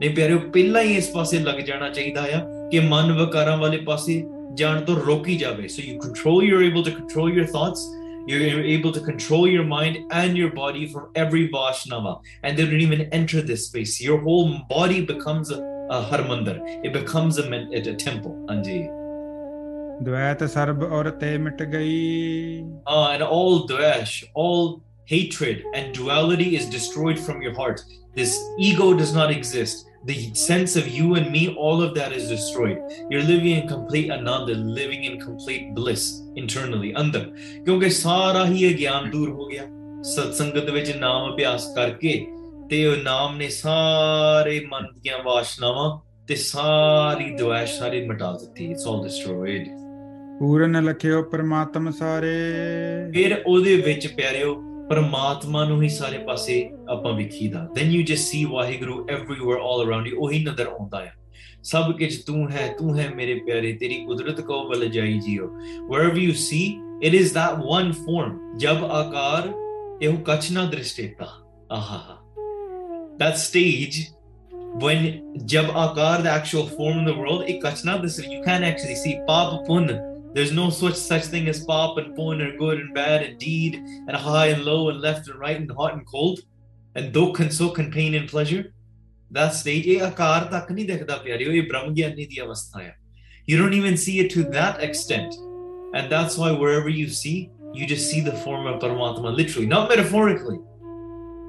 [0.00, 2.38] ਨਹੀਂ ਪਿਆਰਿਓ ਪਹਿਲਾਂ ਹੀ ਇਸ ਪਾਸੇ ਲੱਗ ਜਾਣਾ ਚਾਹੀਦਾ ਆ
[2.70, 4.22] ਕਿ ਮਨ ਵਿਕਾਰਾਂ ਵਾਲੇ ਪਾਸੇ
[4.58, 7.82] ਜਾਣ ਤੋਂ ਰੋਕੀ ਜਾਵੇ so you control you're able to control your thoughts
[8.30, 12.14] you're able to control your mind and your body from every Vaishnava
[12.44, 15.60] and they don't even enter this space your whole body becomes a,
[15.98, 16.56] a harmandir
[16.88, 18.80] it becomes a, men- a temple Anji.
[20.03, 21.35] द्वैत सर्व और ते
[22.87, 27.81] and all dvesh all hatred and duality is destroyed from your heart.
[28.15, 29.87] This ego does not exist.
[30.05, 32.77] The sense of you and me all of that is destroyed.
[33.09, 36.93] You're living in complete ananda living in complete bliss internally.
[36.93, 37.25] Andar
[37.65, 38.75] kyunki sara hi ye
[39.11, 39.67] dur ho gaya.
[40.01, 42.35] Satsangat vich naam abhyas karke.
[42.69, 48.87] ਤੇ ਉਹ ਨਾਮ ਨੇ ਸਾਰੇ ਮਨ ਦੀਆਂ ਵਾਸ਼ਨਾਵਾਂ ਤੇ ਸਾਰੀ ਦੁਆਸ਼ ਸਾਰੀ ਮਿਟਾ ਦਿੱਤੀ ਇਟਸ
[48.87, 49.67] ਆਲ ਡਿਸਟਰੋਇਡ
[50.38, 52.32] ਪੂਰਨ ਲਖਿਓ ਪਰਮਾਤਮ ਸਾਰੇ
[53.12, 54.54] ਫਿਰ ਉਹਦੇ ਵਿੱਚ ਪਿਆਰਿਓ
[54.90, 60.10] ਪਰਮਾਤਮਾ ਨੂੰ ਹੀ ਸਾਰੇ ਪਾਸੇ ਆਪਾਂ ਵਿਖੀਦਾ then you just see Waheguru everywhere all around
[60.10, 61.12] you ਉਹੀ ਨਜ਼ਰ ਆਉਂਦਾ ਹੈ
[61.62, 65.46] ਸਭ ਕੁਝ ਤੂੰ ਹੈ ਤੂੰ ਹੈ ਮੇਰੇ ਪਿਆਰੇ ਤੇਰੀ ਕੁਦਰਤ ਕੋ ਬਲ ਜਾਈ ਜੀਓ
[65.92, 66.64] wherever you see
[67.08, 69.52] it is that one form ਜਬ ਆਕਾਰ
[70.02, 71.26] ਇਹੋ ਕਛ ਨਾ ਦ੍ਰਿਸ਼ਟੇਤਾ
[71.72, 72.16] ਆਹਾ
[73.22, 74.00] that stage
[74.82, 75.04] when
[75.52, 78.96] jab akar the actual form in the world it kach na this you can't actually
[79.02, 79.90] see pap pun
[80.35, 83.75] There's no such such thing as pap and porn and good and bad and deed
[83.75, 86.41] and high and low and left and right and hot and cold
[86.95, 88.73] and dukh and sukh and pain and pleasure.
[89.31, 90.01] That state, You
[93.57, 95.33] don't even see it to that extent.
[95.93, 99.87] And that's why wherever you see, you just see the form of Paramatma literally, not
[99.87, 100.59] metaphorically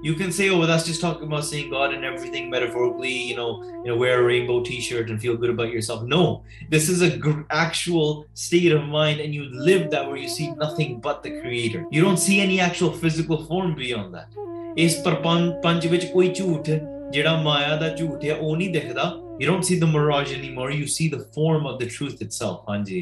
[0.06, 3.36] you can say oh well, that's just talking about seeing god and everything metaphorically you
[3.39, 6.22] know you know wear a rainbow t-shirt and feel good about yourself no
[6.72, 10.48] this is a gr- actual state of mind and you live that where you see
[10.63, 14.39] nothing but the creator you don't see any actual physical form beyond that
[14.78, 16.70] ਇਸ ਪਰਪੰ- ਪੰਜ ਵਿੱਚ ਕੋਈ ਝੂਠ
[17.13, 19.04] ਜਿਹੜਾ ਮਾਇਆ ਦਾ ਝੂਠ ਹੈ ਉਹ ਨਹੀਂ ਦਿਖਦਾ
[19.41, 23.02] you don't see the mirage anymore you see the form of the truth itself ਹਾਂਜੀ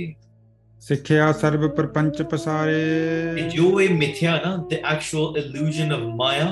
[0.87, 6.49] ਸਿੱਖਿਆ ਸਰਬ ਪਰਪੰਚ ਤੇ ਪਸਾਰੇ ਜੋ ਇਹ ਮਿਥਿਆ ਨਾ the actual illusion of maya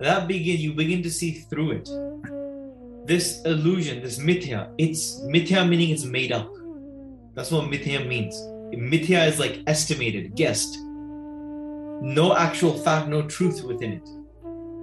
[0.00, 1.88] that begin you begin to see through it.
[3.06, 6.52] This illusion this mithya it's mithya meaning it's made up.
[7.34, 8.34] That's what mithya means.
[8.74, 10.78] Mithya is like estimated guessed.
[12.02, 14.08] No actual fact no truth within it.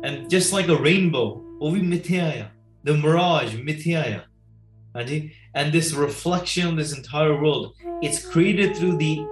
[0.04, 2.48] And just like a rainbow ovi mithya
[2.84, 4.24] the mirage mithya
[4.96, 9.26] and this reflection of this entire world it's created through the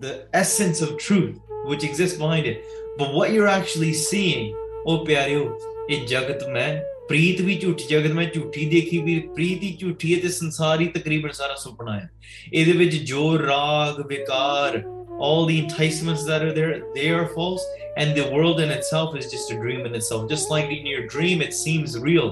[0.00, 2.64] the essence of truth which exists behind it.
[2.98, 4.54] But what you're actually seeing
[4.89, 5.57] oh ਪਿਆਰਿਓ
[5.89, 6.69] ਇਹ ਜਗਤ ਮੈਂ
[7.07, 10.85] ਪ੍ਰੀਤ ਵੀ ਝੂਠੀ ਜਗਤ ਮੈਂ ਝੂਠੀ ਦੇਖੀ ਵੀ ਪ੍ਰੀਤ ਹੀ ਝੂਠੀ ਹੈ ਤੇ ਸੰਸਾਰ ਹੀ
[10.95, 12.09] ਤਕਰੀਬਨ ਸਾਰਾ ਸੁਪਨਾ ਹੈ
[12.53, 14.83] ਇਹਦੇ ਵਿੱਚ ਜੋ ਰਾਗ ਵਿਕਾਰ
[15.19, 17.63] all the enticements that are there they are false
[17.97, 21.07] and the world in itself is just a dream in itself just like in your
[21.07, 22.29] dream it seems real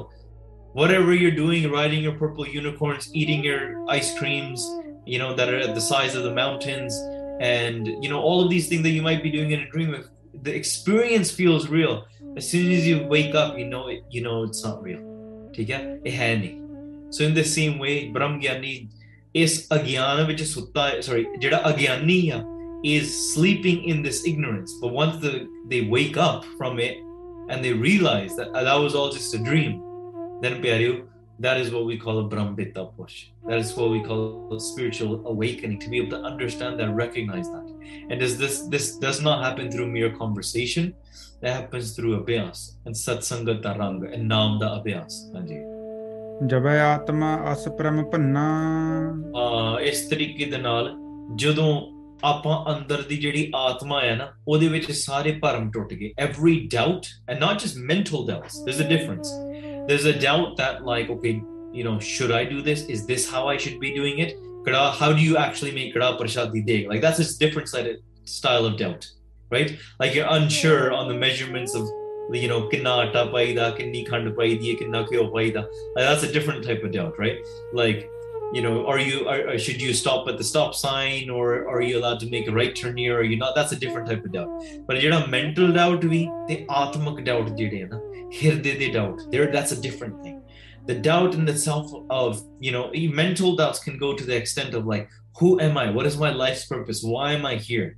[0.74, 4.68] whatever you're doing riding your purple unicorns eating your ice creams
[5.06, 7.00] you know that are the size of the mountains
[7.42, 9.96] and you know all of these things that you might be doing in a dream
[9.96, 10.06] if
[10.44, 12.06] the experience feels real
[12.38, 15.02] as soon as you wake up you know it you know it's not real
[15.56, 16.52] ਠੀਕ ਹੈ ਇਹ ਹੈ ਨਹੀਂ
[17.16, 18.76] so in the same way ਬ੍ਰਹਮ ਗਿਆਨੀ
[19.44, 22.44] ਇਸ ਅਗਿਆਨ ਵਿੱਚ ਸੁੱਤਾ sorry ਜਿਹੜਾ ਅਗਿਆਨੀ ਆ
[22.86, 26.98] is sleeping in this ignorance but once the, they wake up from it
[27.50, 29.72] and they realize that that was all just a dream
[30.42, 30.94] then pyareo
[31.46, 33.16] that is what we call a brahmvita push
[33.48, 37.50] that is what we call a spiritual awakening to be able to understand that recognize
[37.56, 37.68] that
[38.10, 40.94] and does this this does not happen through mere conversation
[41.43, 45.57] That happens through abhyas and satsangat tarang and naam da abhyas ਹਾਂਜੀ
[46.47, 48.71] ਜਬੈ ਆਤਮਾ ਅਸ ਪ੍ਰਮ ਭੰਨਾ
[49.37, 50.97] ਅਹ ਇਸ ਤਰੀਕੇ ਦੇ ਨਾਲ
[51.35, 51.83] ਜਦੋਂ
[52.25, 57.01] ਆਪਾਂ ਅੰਦਰ ਦੀ ਜਿਹੜੀ ਆਤਮਾ ਹੈ ਨਾ ਉਹਦੇ ਵਿੱਚ ਸਾਰੇ ਭਰਮ ਟੁੱਟ ਗਏ every doubt
[57.33, 59.29] and not just mental doubts there's a difference
[59.89, 61.41] there's a doubt that like okay
[61.79, 64.35] you know should i do this is this how i should be doing it
[64.69, 67.99] kada how do you actually make kada prashadi deg like that's a different side of,
[68.37, 69.09] style of doubt
[69.51, 69.79] right?
[69.99, 71.89] Like you're unsure on the measurements of
[72.33, 75.67] you know, kinna atta paida, kinni khand paidi, kinna kyo paida.
[75.97, 77.39] That's a different type of doubt, right?
[77.73, 78.09] Like,
[78.53, 81.99] you know, are you, are, should you stop at the stop sign or are you
[81.99, 83.19] allowed to make a right turn here?
[83.19, 83.55] Or you not?
[83.55, 84.49] That's a different type of doubt.
[84.87, 89.21] But you're mental doubt, we, the atmak doubt, hirde de doubt.
[89.31, 90.43] There, that's a different thing.
[90.87, 94.75] The doubt in the self of, you know, mental doubts can go to the extent
[94.75, 95.09] of like,
[95.39, 95.91] who am I?
[95.91, 97.03] What is my life's purpose?
[97.03, 97.97] Why am I here?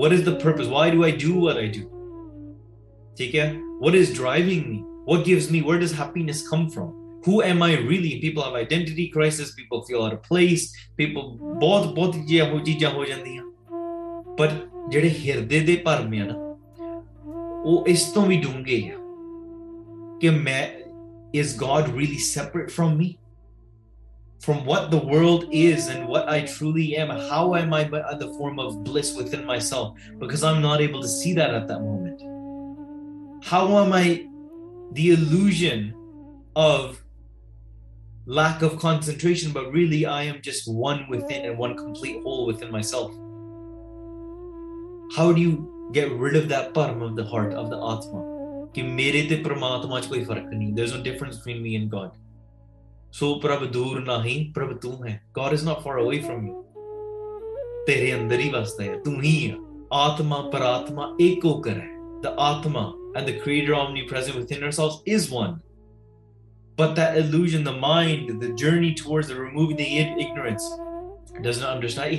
[0.00, 1.84] what is the purpose why do i do what i do
[3.16, 6.90] take care what is driving me what gives me where does happiness come from
[7.24, 8.20] who am I really?
[8.20, 13.04] People have identity crisis, people feel out of place, people ਬਹੁਤ ਬਹੁਤ ਜਿਹੋ ਚੀਜ਼ਾਂ ਹੋ
[13.04, 13.44] ਜਾਂਦੀਆਂ
[14.38, 16.34] ਪਰ ਜਿਹੜੇ ਹਿਰਦੇ ਦੇ ਭਰਮ ਆ ਨਾ
[17.64, 18.96] ਉਹ ਇਸ ਤੋਂ ਵੀ ਡੂੰਘੇ ਆ
[20.20, 20.82] ਕਿ ਮੈਂ
[21.40, 23.06] is God really separate from me?
[24.39, 26.57] from what the world is and what I mm.
[26.57, 27.09] truly am.
[27.09, 29.97] How am I at the form of bliss within myself?
[30.19, 32.21] Because I'm not able to see that at that moment.
[33.43, 34.27] How am I
[34.93, 35.93] the illusion
[36.55, 37.03] of
[38.25, 42.71] lack of concentration, but really I am just one within and one complete whole within
[42.71, 43.11] myself?
[45.15, 48.35] How do you get rid of that param of the heart, of the Atma?
[50.75, 52.11] There's no difference between me and God.
[53.19, 55.19] ਸੋ ਪ੍ਰਭ ਦੂਰ ਨਹੀਂ ਪ੍ਰਭ तू है.
[55.33, 56.63] God is not far away from you
[57.89, 58.95] तेरे अंदर ही बसता है.
[59.03, 59.53] तू ही है.
[60.05, 62.83] आत्मा ਪਰਾਤਮਾ ਏਕੋ ਕਰ ਹੈ the Atma
[63.15, 65.53] and the Creator omnipresent within ourselves is one.
[66.75, 70.63] But that illusion, the mind, the journey towards the removing the ignorance
[71.41, 72.11] does not understand.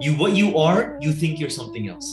[0.00, 2.08] You what you are, you think you're something else.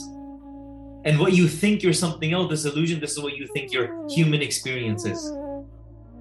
[1.04, 4.08] And what you think you're something else, this illusion, this is what you think your
[4.08, 5.43] human experience is.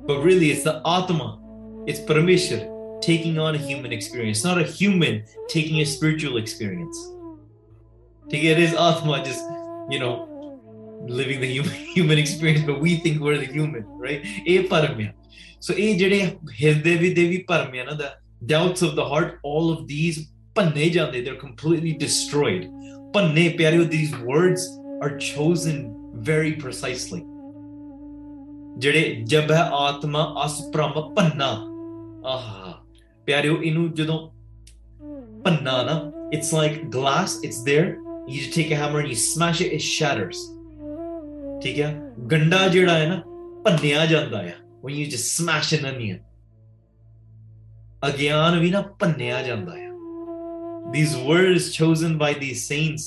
[0.06, 1.39] But really, it's the Atma,
[1.88, 6.98] it's Parameshwar taking on a human experience, it's not a human taking a spiritual experience.
[8.30, 9.44] It is Atma just,
[9.89, 10.60] you know,
[11.08, 14.22] living the human, human experience, but we think we're the human, right?
[14.46, 15.13] A Paramya.
[15.60, 21.36] So, a jade hirdevi devi paramya, the doubts of the heart, all of these, they're
[21.36, 22.70] completely destroyed
[23.13, 25.78] panne pyareo these words are chosen
[26.16, 27.26] very precisely
[28.79, 31.49] ਜਿਹੜੇ ਜਬ ਹੈ ਆਤਮਾ ਅਸ ਭ੍ਰਮ ਪੰਨਾ
[32.33, 32.73] ਆਹ
[33.27, 34.19] ਪਿਆਰਿਓ ਇਹਨੂੰ ਜਦੋਂ
[35.45, 36.01] ਪੰਨਾ ਨਾ
[36.37, 37.87] it's like glass it's there
[38.29, 40.41] you just take a hammer and you smash it it shatters
[41.62, 41.93] ਠੀਕ ਹੈ
[42.31, 43.23] ਗੰਡਾ ਜਿਹੜਾ ਹੈ ਨਾ
[43.64, 46.19] ਭੰਨਿਆ ਜਾਂਦਾ ਹੈ when you just smash an onion
[48.09, 49.88] ਅਗਿਆਨ ਵੀ ਨਾ ਭੰਨਿਆ ਜਾਂਦਾ ਹੈ
[50.93, 53.07] these words chosen by these saints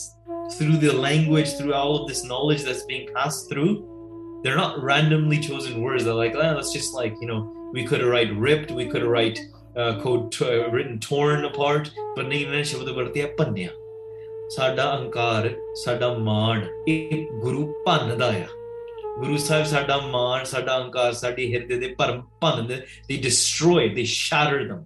[0.55, 3.71] through the language, through all of this knowledge that's being passed through,
[4.43, 6.03] they're not randomly chosen words.
[6.05, 7.41] They're like, oh, let's just like, you know,
[7.73, 9.39] we could write ripped, we could write
[9.75, 13.69] uh, code t- uh, written torn apart, but ਨਹੀਂ ਇਹਨਾਂ ਸ਼ਬਦ ਵਰਤੇ ਆ ਭੰਨਿਆ
[14.55, 15.49] ਸਾਡਾ ਅਹੰਕਾਰ
[15.83, 18.47] ਸਾਡਾ ਮਾਣ ਇਹ ਗੁਰੂ ਭੰਨਦਾ ਆ
[19.19, 22.75] ਗੁਰੂ ਸਾਹਿਬ ਸਾਡਾ ਮਾਣ ਸਾਡਾ ਅਹੰਕਾਰ ਸਾਡੀ ਹਿਰਦੇ ਦੇ ਭਰਮ ਭੰਨਦੇ
[23.09, 24.81] they destroy they shatter them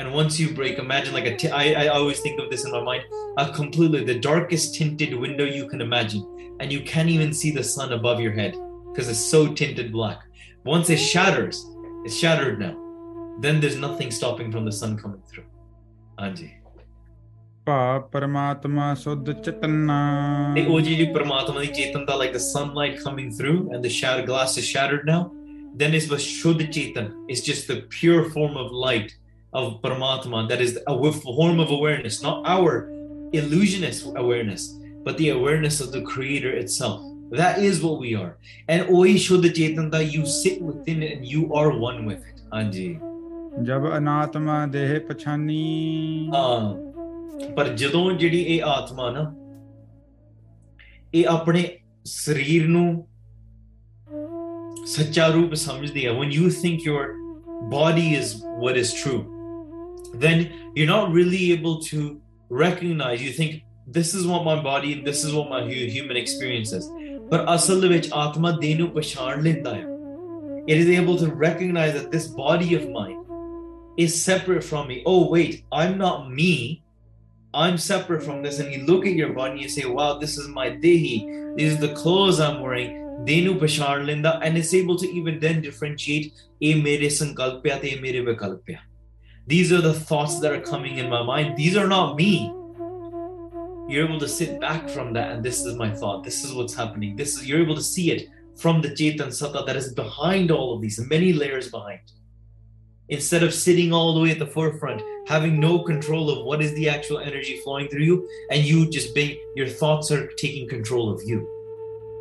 [0.00, 1.36] And once you break, imagine like a.
[1.36, 3.04] T- I, I always think of this in my mind
[3.36, 6.56] a completely the darkest tinted window you can imagine.
[6.58, 8.56] And you can't even see the sun above your head
[8.88, 10.22] because it's so tinted black.
[10.64, 11.66] Once it shatters,
[12.06, 12.74] it's shattered now.
[13.40, 15.44] Then there's nothing stopping from the sun coming through.
[16.18, 16.54] Anji.
[21.12, 25.30] Paramatma like the sunlight coming through and the shattered glass is shattered now.
[25.74, 26.24] Then it's was
[27.28, 29.14] It's just the pure form of light
[29.53, 32.89] of Paramatma, that is a form of awareness, not our
[33.31, 37.01] illusionist awareness, but the awareness of the Creator itself.
[37.31, 38.37] That is what we are.
[38.67, 42.41] And Oi Shuddha Chaitanya, you sit within it and you are one with it.
[42.51, 42.99] Anji.
[43.63, 46.75] ਜਬ ਅਨਾਤਮਾ ਦੇਹ ਪਛਾਨੀ ਹਾਂ
[47.55, 49.33] ਪਰ ਜਦੋਂ ਜਿਹੜੀ ਇਹ ਆਤਮਾ ਨਾ
[51.13, 51.63] ਇਹ ਆਪਣੇ
[52.05, 53.07] ਸਰੀਰ ਨੂੰ
[54.85, 57.05] ਸੱਚਾ ਰੂਪ ਸਮਝਦੀ ਹੈ when you think your
[57.71, 59.21] body is what is true
[60.14, 63.22] then you're not really able to recognize.
[63.22, 66.88] You think this is what my body, this is what my human experience is.
[67.28, 69.38] But asal vich atma denu pashar
[70.68, 73.24] It is able to recognize that this body of mine
[73.96, 75.02] is separate from me.
[75.06, 76.82] Oh wait, I'm not me.
[77.52, 78.60] I'm separate from this.
[78.60, 81.56] And you look at your body and you say, wow, this is my dehi.
[81.56, 82.96] These are the clothes I'm wearing.
[83.24, 84.38] Denu pashar linda.
[84.42, 88.78] And it's able to even then differentiate a mere sankalpya te mere vikalpya.
[89.50, 91.56] These are the thoughts that are coming in my mind.
[91.56, 92.54] These are not me.
[93.88, 96.22] You're able to sit back from that, and this is my thought.
[96.22, 97.16] This is what's happening.
[97.16, 100.76] This is you're able to see it from the Chetan Satta that is behind all
[100.76, 101.98] of these, many layers behind.
[103.08, 106.72] Instead of sitting all the way at the forefront, having no control of what is
[106.74, 111.10] the actual energy flowing through you, and you just being your thoughts are taking control
[111.10, 111.40] of you.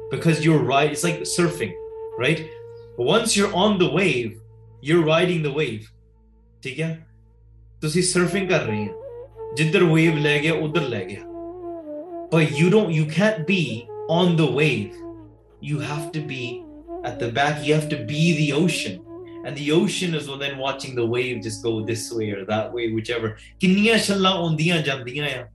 [0.10, 1.76] Because you're right, it's like surfing,
[2.18, 2.50] right?
[2.98, 4.42] Once you're on the wave,
[4.82, 5.92] you're riding the wave.
[6.62, 7.09] ठीक
[7.81, 11.23] ਤੁਸੀਂ surfing ਕਰ ਰਹੇ ਹੋ ਜਿੱਧਰ wave ਲੈ ਗਿਆ ਉਧਰ ਲੈ ਗਿਆ
[12.35, 13.59] but you don't you can't be
[14.15, 14.95] on the wave
[15.71, 16.39] you have to be
[17.11, 18.97] at the back you have to be the ocean
[19.45, 22.89] and the ocean is then watching the wave just go this way or that way
[22.97, 23.31] whichever
[23.61, 25.47] ਕਿੰਨੀਆਂ ਛੱਲਾਂ ਆਉਂਦੀਆਂ ਜਾਂਦੀਆਂ ਆ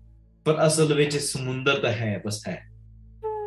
[0.45, 2.57] ਪਰ ਅਸਲ ਵਿੱਚ ਸਮੁੰਦਰ ਤਾਂ ਹੈ ਬਸ ਹੈ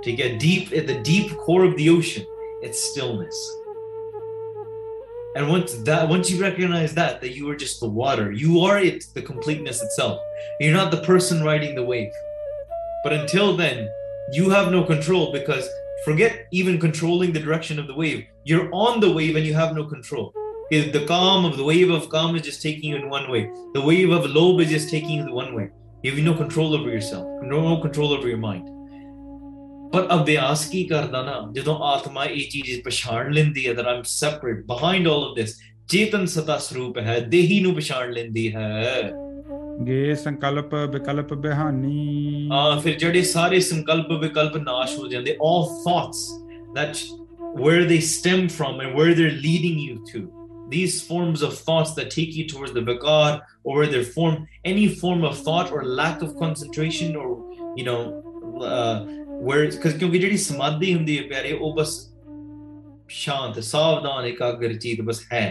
[0.05, 2.29] ਠੀਕ ਹੈ deep at the deep core of the ocean
[2.69, 3.43] it's stillness
[5.38, 8.80] and once that once you recognize that that you are just the water you are
[8.80, 10.20] it the completeness itself
[10.60, 12.12] you're not the person riding the wave
[13.04, 13.88] but until then
[14.34, 15.70] you have no control because
[16.04, 18.26] forget even controlling the direction of the wave.
[18.44, 20.34] You're on the wave and you have no control.
[20.70, 23.50] The calm of the wave of calm is just taking you in one way.
[23.74, 25.70] The wave of lobe is just taking you in one way.
[26.04, 28.70] You have no control over yourself, no control over your mind.
[29.93, 34.63] ਪਰ ਅਭਿਆਸ ਕੀ ਕਰਦਾ ਨਾ ਜਦੋਂ ਆਤਮਾ ਇਹ ਚੀਜ਼ ਪਛਾਣ ਲੈਂਦੀ ਹੈ that I'm separate
[34.73, 35.53] behind all of this
[35.89, 39.13] ਚੇਤਨ ਸਤਾ ਸਰੂਪ ਹੈ ਦੇਹੀ ਨੂੰ ਪਛਾਣ ਲੈਂਦੀ ਹੈ
[39.85, 46.23] ਗੇ ਸੰਕਲਪ ਵਿਕਲਪ ਬਿਹਾਨੀ ਆ ਫਿਰ ਜਿਹੜੇ ਸਾਰੇ ਸੰਕਲਪ ਵਿਕਲਪ ਨਾਸ਼ ਹੋ ਜਾਂਦੇ all thoughts
[46.79, 47.03] that
[47.65, 50.21] where they stem from and where they're leading you to
[50.75, 53.33] these forms of thoughts that take you towards the vikar
[53.65, 54.37] or where they form
[54.73, 57.27] any form of thought or lack of concentration or
[57.81, 57.99] you know
[58.71, 58.97] uh,
[59.47, 61.99] where because ਕਿਉਂਕਿ ਜਿਹੜੀ ਸਮਾਧੀ ਹੁੰਦੀ ਹੈ ਪਿਆਰੇ ਉਹ ਬਸ
[63.09, 65.47] ਸ਼ਾਂਤ ਸਾਵਧਾਨ ਇਕਾਗਰਚਿਤ ਬਸ ਹੈ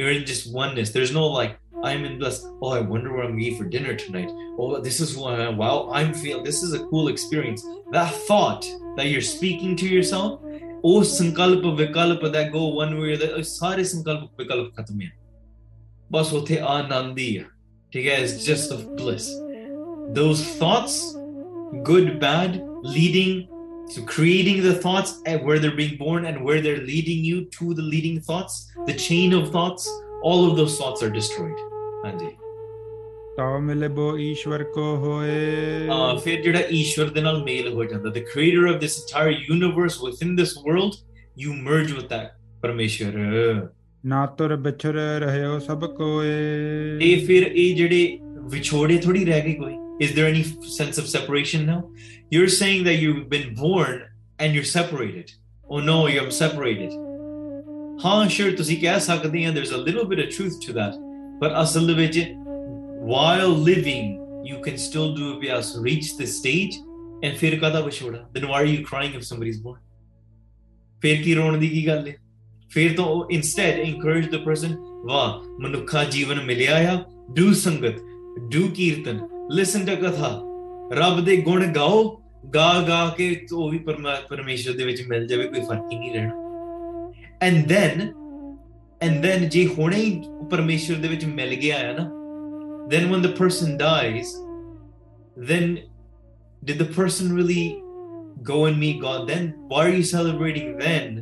[0.00, 2.44] you're in just oneness there's no like I'm in bliss.
[2.60, 4.30] Oh, I wonder what I'm gonna eat for dinner tonight.
[4.58, 5.56] Oh, this is who I am.
[5.56, 7.62] Wow, I'm feeling this is a cool experience.
[7.92, 10.40] That thought that you're speaking to yourself,
[10.82, 15.10] oh sankalpa vikalpa that go one way or the other, ਸਾਰੇ ਸੰਕਲਪ ਵਿਕਲਪ ਖਤਮ ਹੈ
[16.12, 17.44] ਬਸ ਉਥੇ ਆਨੰਦ ਹੀ ਹੈ
[17.92, 19.28] ਠੀਕ ਹੈ it's just of bliss
[20.18, 20.98] those thoughts
[21.90, 23.48] good bad leading
[23.94, 27.74] to creating the thoughts and where they're being born and where they're leading you to
[27.74, 29.88] the leading thoughts the chain of thoughts
[30.22, 31.64] all of those thoughts are destroyed
[32.04, 32.26] ਹਾਂਜੀ
[33.36, 38.24] ਤਉ ਮਿਲਬੋ ਈਸ਼ਵਰ ਕੋ ਹੋਏ uh, ਫਿਰ ਜਿਹੜਾ ਈਸ਼ਵਰ ਦੇ ਨਾਲ ਮੇਲ ਹੋ ਜਾਂਦਾ the
[38.32, 41.00] creator of this entire universe within this world
[41.44, 43.12] you merge with that ਪਰਮੇਸ਼ਰ
[44.06, 48.18] ਨਾ ਤੁਰ ਵਿਛੜ ਰਹਿਓ ਸਭ ਕੋਏ ਇਹ ਫਿਰ ਇਹ ਜਿਹੜੇ
[48.50, 50.42] ਵਿਛੋੜੇ ਥੋੜੀ ਰਹਿ ਗਏ ਕੋਈ is there any
[50.74, 51.78] sense of separation now
[52.34, 53.98] you're saying that you've been born
[54.38, 55.30] and you're separated
[55.70, 56.92] oh no you're separated
[58.04, 60.98] ਹਾਂ sure ਤੁਸੀਂ ਕਹਿ ਸਕਦੇ ਆ there's a little bit of truth to that
[61.42, 62.18] but ਅਸਲ ਦੇ ਵਿੱਚ
[63.12, 64.06] while living
[64.50, 66.76] you can still do abhyas reach this stage
[67.24, 69.80] and ਫਿਰ ਕਾਦਾ ਵਿਛੋੜਾ then why are you crying if somebody's born
[71.02, 72.14] ਫਿਰ ਕੀ ਰੋਣ ਦੀ ਕੀ ਗੱਲ ਹੈ
[72.70, 74.76] ਫਿਰ ਤਾਂ ਉਹ instead encourage the person
[75.08, 76.96] ਵਾਹ ਮਨੁੱਖਾ ਜੀਵਨ ਮਿਲਿਆ ਆ
[77.40, 78.00] do ਸੰਗਤ
[78.54, 79.20] do ਕੀਰਤਨ
[79.60, 80.30] listen to ਕਥਾ
[80.92, 82.02] ਰੱਬ ਦੇ ਗੁਣ ਗਾਓ
[82.54, 86.12] ਗਾ ਗਾ ਕੇ ਉਹ ਵੀ ਪਰਮਾ- ਪਰਮੇਸ਼ਰ ਦੇ ਵਿੱਚ ਮਿਲ ਜਾਵੇ ਕੋਈ ਫਰਕ ਹੀ ਨਹੀਂ
[86.14, 86.46] ਰਹਿਣਾ
[87.46, 88.00] and then
[89.00, 92.08] and then ਜੇ ਹੁਣੇ ਹੀ ਪਰਮੇਸ਼ਰ ਦੇ ਵਿੱਚ ਮਿਲ ਗਿਆ ਆ ਨਾ
[92.92, 94.30] then when the person dies
[95.50, 95.66] then
[96.62, 97.64] did the person really
[98.50, 101.18] go and meet god then why are you celebrating then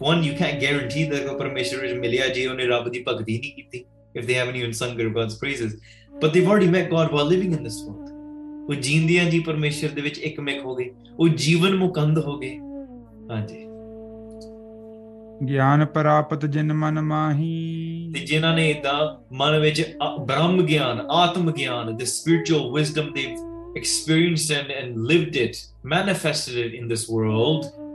[0.00, 3.84] one you can't guarantee that ਪਰਮੇਸ਼ਰ ਵਿੱਚ ਮਿਲਿਆ ਜੇ ਉਹਨੇ ਰੱਬ ਦੀ ਭਗਤੀ ਨਹੀਂ ਕੀਤੀ
[4.20, 5.76] if they haven't even sung their god's praises
[6.22, 8.05] but they've already met god while living in this world
[8.69, 12.57] ਉਹ ਜੀਂਦਿਆਂ ਜੀ ਪਰਮੇਸ਼ਰ ਦੇ ਵਿੱਚ ਇੱਕ ਮਿਕ ਹੋ ਗਏ ਉਹ ਜੀਵਨ ਮੁਕੰਦ ਹੋ ਗਏ।
[13.31, 13.63] ਹਾਂਜੀ।
[15.53, 21.87] ਗਿਆਨ ਪ੍ਰਾਪਤ ਜਿਨ ਮਨ ਮਾਹੀ। ਤੇ ਜਿਨ੍ਹਾਂ ਨੇ ਇਦਾਂ ਮਨ ਵਿੱਚ ਬ੍ਰਹਮ ਗਿਆਨ ਆਤਮ ਗਿਆਨ
[21.87, 23.43] the spiritual wisdom they've
[23.75, 25.59] experienced and, and lived it
[25.93, 27.87] manifested it in this world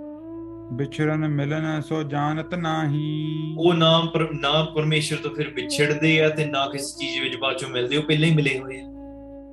[0.73, 6.69] ਵਿਛੜਨ ਮਿਲਨ ਸੋ ਜਾਣਤ ਨਾਹੀ। ਉਹ ਨਾਮ ਨਾਮ ਪਰਮੇਸ਼ਰ ਤੋਂ ਫਿਰ ਵਿਛੜਦੇ ਆ ਤੇ ਨਾ
[6.69, 8.91] ਕਿਸੇ ਚੀਜ਼ ਵਿੱਚ ਬਾਅਦ ਚੋਂ ਮਿਲਦੇ ਉਹ ਪਹਿਲਾਂ ਹੀ ਮਿਲੇ ਹੋਏ ਆ।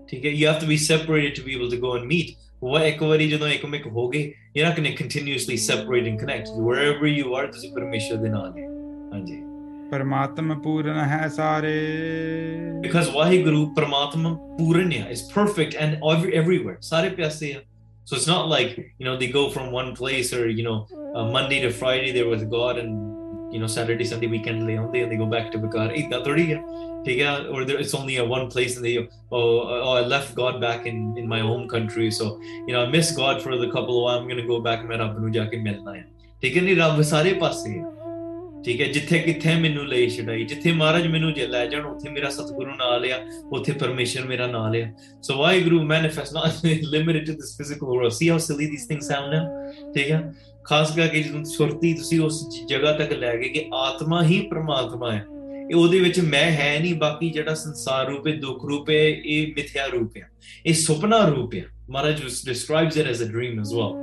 [0.09, 2.79] ਠੀਕ ਹੈ you have to be separated to be able to go and meet ਉਹ
[2.79, 6.53] ਇੱਕ ਵਾਰੀ ਜਦੋਂ ਇੱਕ ਮਿਕ ਹੋ ਗਏ you're not going to continuously separate and connect
[6.69, 8.69] wherever you are ਤੁਸੀਂ ਪਰਮੇਸ਼ਰ ਦੇ ਨਾਲ ਹੈ
[9.13, 9.41] ਹਾਂਜੀ
[9.91, 11.75] ਪਰਮਾਤਮ ਪੂਰਨ ਹੈ ਸਾਰੇ
[12.87, 17.61] because ਵਾਹਿਗੁਰੂ ਪ੍ਰਮਾਤਮਾ ਪੂਰਨ ਹੈ is perfect and every, everywhere ਸਾਰੇ ਪਿਆਸੇ ਆ
[18.09, 20.79] so it's not like you know they go from one place or you know
[21.17, 23.08] uh, Monday to Friday they're with God and
[23.55, 26.53] you know Saturday Sunday weekend they only and they go back to God ਇਦਾਂ ਥੋੜੀ
[26.53, 26.61] ਹੈ
[27.07, 29.43] ਠੀਕ ਹੈ or there, it's only a one place and they oh,
[29.87, 32.29] oh I left God back in in my home country so
[32.67, 34.87] you know I miss God for the couple of while I'm going to go back
[34.89, 36.05] ਮੈਂ ਰੱਬ ਨੂੰ ਜਾ ਕੇ ਮਿਲਣਾ ਹੈ
[36.43, 37.85] ਠੀਕ ਹੈ ਨਹੀਂ ਰੱਬ ਸਾਰੇ ਪਾਸੇ ਹੈ
[38.65, 42.29] ਠੀਕ ਹੈ ਜਿੱਥੇ ਕਿੱਥੇ ਮੈਨੂੰ ਲੈ ਛਡਾਈ ਜਿੱਥੇ ਮਹਾਰਾਜ ਮੈਨੂੰ ਜੇ ਲੈ ਜਾਣ ਉੱਥੇ ਮੇਰਾ
[42.37, 43.19] ਸਤਿਗੁਰੂ ਨਾਲ ਆ
[43.57, 44.87] ਉੱਥੇ ਪਰਮੇਸ਼ਰ ਮੇਰਾ ਨਾਲ ਆ
[45.23, 46.65] so Waheguru manifest not
[46.95, 49.45] limited to this physical world see how silly these things sound now
[49.95, 50.21] ਠੀਕ ਹੈ
[50.70, 55.26] ਖਾਸ ਕਰਕੇ ਜਦੋਂ ਸੁਰਤੀ ਤੁਸੀਂ ਉਸ ਜਗ੍ਹਾ ਤੱਕ ਲੈ ਗਏ ਕਿ ਆਤਮਾ ਹੀ ਪ੍ਰਮਾਤਮਾ ਹੈ
[55.70, 59.54] ਇਹ ਉਹਦੇ ਵਿੱਚ ਮੈਂ ਹੈ ਨਹੀਂ ਬਾਕੀ ਜਿਹੜਾ ਸੰਸਾਰ ਰੂਪ ਹੈ ਦੁੱਖ ਰੂਪ ਹੈ ਇਹ
[59.56, 60.30] ਮਿਥਿਆ ਰੂਪ ਹੈ
[60.66, 63.98] ਇਹ ਸੁਪਨਾ ਰੂਪ ਹੈ ਮਹਾਰਾਜ describes it as a dream as well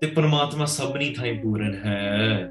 [0.00, 2.50] ਤੇ ਪ੍ਰਮਾਤਮਾ ਸਭਨੀ ਥਾਂ ਪੂਰਨ ਹੈ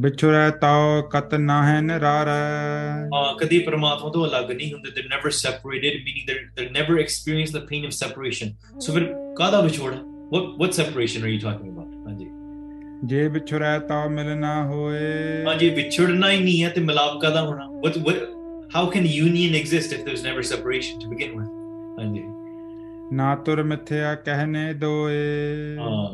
[0.00, 6.02] ਵਿਛੜੈ ਤਉ ਕਤ ਨਾਹਿ ਨਿਰਾਰੈ uh, ਕਦੀ ਪ੍ਰਮਾਤਮਾ ਤੋਂ ਅਲੱਗ ਨਹੀਂ ਹੁੰਦੇ they're never separated
[6.04, 9.96] meaning they're, they're never experience the pain of separation so ਫਿਰ ਕਾਹਦਾ ਵਿਛੋੜਾ
[10.34, 12.39] what what separation are you talking about ਹਾਂਜੀ
[13.05, 17.65] ਜੇ ਵਿਛੜੈ ਤਉ ਮਿਲ ਨਾ ਹੋਏ ਹਾਂਜੀ ਵਿਛੜਨਾ ਹੀ ਨਹੀਂ ਹੈ ਤੇ ਮਿਲਾਪ ਕਾਹਦਾ ਹੋਣਾ
[17.65, 18.23] what what
[18.75, 21.49] how can union exist if there's never separation to begin with
[21.99, 22.23] ਹਾਂਜੀ
[23.15, 26.09] ਨਾ ਤੁਰ ਮਿਥਿਆ ਕਹਿਨੇ ਦੋਏ uh,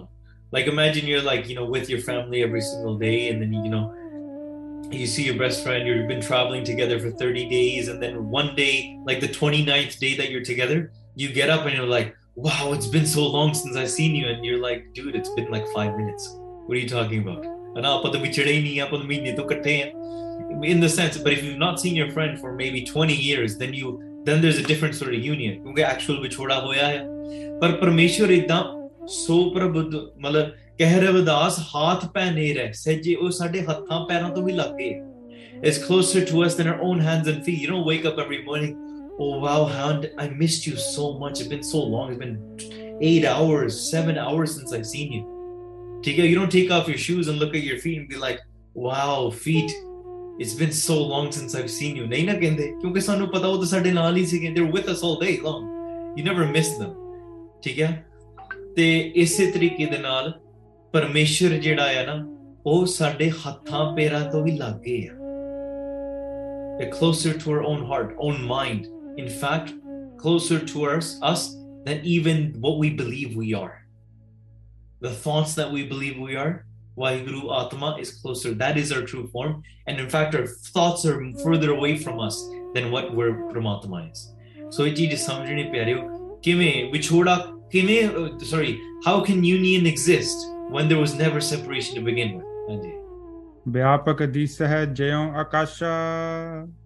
[0.56, 3.72] like imagine you're like you know with your family every single day and then you
[3.76, 3.84] know
[5.00, 8.50] you see your best friend you've been traveling together for 30 days and then one
[8.58, 8.74] day
[9.10, 10.80] like the 29th day that you're together
[11.24, 12.14] you get up and you're like
[12.48, 15.50] wow it's been so long since i've seen you and you're like dude it's been
[15.58, 16.28] like five minutes
[16.67, 17.45] What are you talking about?
[17.77, 18.19] And I'll put the
[20.63, 23.73] in the sense, but if you've not seen your friend for maybe 20 years, then
[23.73, 25.63] you then there's a different sort of union.
[25.63, 27.05] क्योंकि actual भी छोड़ा होया है
[27.61, 29.95] पर परमेश्वर एकदम सो प्रबुद्ध
[30.25, 34.53] मतलब कह रहे विदास हाथ पै नहीं रहे सजे वो साढ़े हत्थां पैरों तो भी
[34.53, 34.77] लग
[35.63, 37.61] It's closer to us than our own hands and feet.
[37.61, 38.75] You know, wake up every morning,
[39.19, 41.41] oh wow, hand, I missed you so much.
[41.41, 42.11] It's been so long.
[42.11, 45.36] It's been eight hours, seven hours since I've seen you
[46.04, 48.40] you don't take off your shoes and look at your feet and be like
[48.74, 49.72] wow feet
[50.40, 53.58] it's been so long since i've seen you ਨਹੀਂ ਨਾ ਕਹਿੰਦੇ ਕਿਉਂਕਿ ਸਾਨੂੰ ਪਤਾ ਉਹ
[53.58, 55.68] ਤਾਂ ਸਾਡੇ ਨਾਲ ਹੀ ਸੀਗੇ they're with us all day long
[56.18, 56.94] you never miss them
[57.64, 57.92] ਠੀਕ ਹੈ
[58.76, 60.34] ਤੇ ਇਸੇ ਤਰੀਕੇ ਦੇ ਨਾਲ
[60.94, 62.26] ਪਰਮੇਸ਼ਰ ਜਿਹੜਾ ਆ ਨਾ
[62.66, 65.22] ਉਹ ਸਾਡੇ ਹੱਥਾਂ ਪੈਰਾਂ ਤੋਂ ਵੀ ਲੱਗੇ ਆ
[66.78, 68.88] They're closer to our own heart, own mind.
[69.16, 69.74] In fact,
[70.18, 73.85] closer to us, us than even what we believe we are.
[75.01, 76.65] the thoughts that we believe we are,
[76.97, 78.55] Vaheguru Atma is closer.
[78.55, 79.63] That is our true form.
[79.87, 82.43] And in fact, our thoughts are further away from us
[82.75, 84.33] than what we're Paramatma is.
[84.71, 90.37] So it is samjhne pyareo, kime vichoda kime uh, sorry, how can union exist
[90.71, 92.47] when there was never separation to begin with?
[92.71, 92.95] Anji.
[93.69, 94.87] व्यापक दिश है
[95.43, 95.95] आकाशा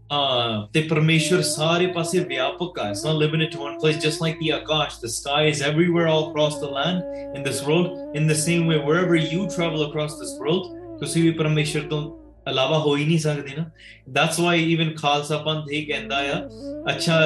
[0.09, 4.38] uh, the Parmeshwar ਸਾਰੇ ਪਾਸੇ ਵਿਆਪਕ ਹੈ it's not limited to one place just like
[4.41, 7.88] the Akash the sky is everywhere all across the land in this world
[8.20, 12.01] in the same way wherever you travel across this world ਤੁਸੀਂ ਵੀ ਪਰਮੇਸ਼ਰ ਤੋਂ
[12.49, 13.66] ਇਲਾਵਾ ਹੋ ਹੀ ਨਹੀਂ ਸਕਦੇ ਨਾ
[14.18, 16.39] that's why even Khalsa ਪੰਥ ਇਹ ਕਹਿੰਦਾ ਆ
[16.93, 17.20] ਅੱਛਾ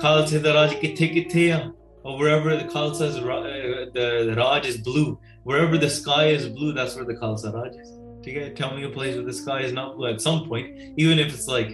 [0.00, 1.60] ਖਾਲਸੇ ਦਾ ਰਾਜ ਕਿੱਥੇ ਕਿੱਥੇ ਆ
[2.08, 5.06] or wherever the Khalsa's ra- uh, the, the Raj is blue
[5.50, 7.88] wherever the sky is blue that's where the Khalsa Raj is
[8.26, 10.70] Do you tell me a place where the sky is not blue at some point,
[10.96, 11.68] even if it's like,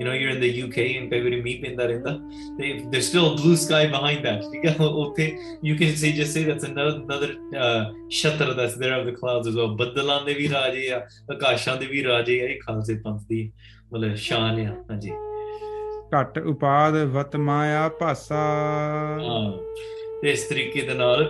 [0.00, 2.12] you know, you're in the UK and Kaiburi meet in that in the,
[2.58, 4.44] they- there's still a blue sky behind that.
[4.54, 5.26] You can- okay,
[5.68, 7.28] you can say just say that's another another
[7.64, 7.82] uh,
[8.20, 9.74] shatra that's there of the clouds as well.
[9.82, 11.00] ਬੱਦਲਾਂ ਦੇ ਵੀ ਰਾਜੇ ਆ
[11.32, 13.42] ਆਕਾਸ਼ਾਂ ਦੇ ਵੀ ਰਾਜੇ ਆ ਇਹ ਖਾਲਸੇ ਪੰਥ ਦੀ
[13.92, 15.10] ਮਤਲਬ ਸ਼ਾਨ ਆ ਹਾਂਜੀ
[16.14, 18.36] ਘਟ ਉਪਾਦ ਵਤ ਮਾਇਆ ਭਾਸਾ
[19.26, 19.44] ਹਾਂ
[20.22, 21.24] ਤੇ ਇਸ ਤਰੀਕੇ ਦੇ ਨਾਲ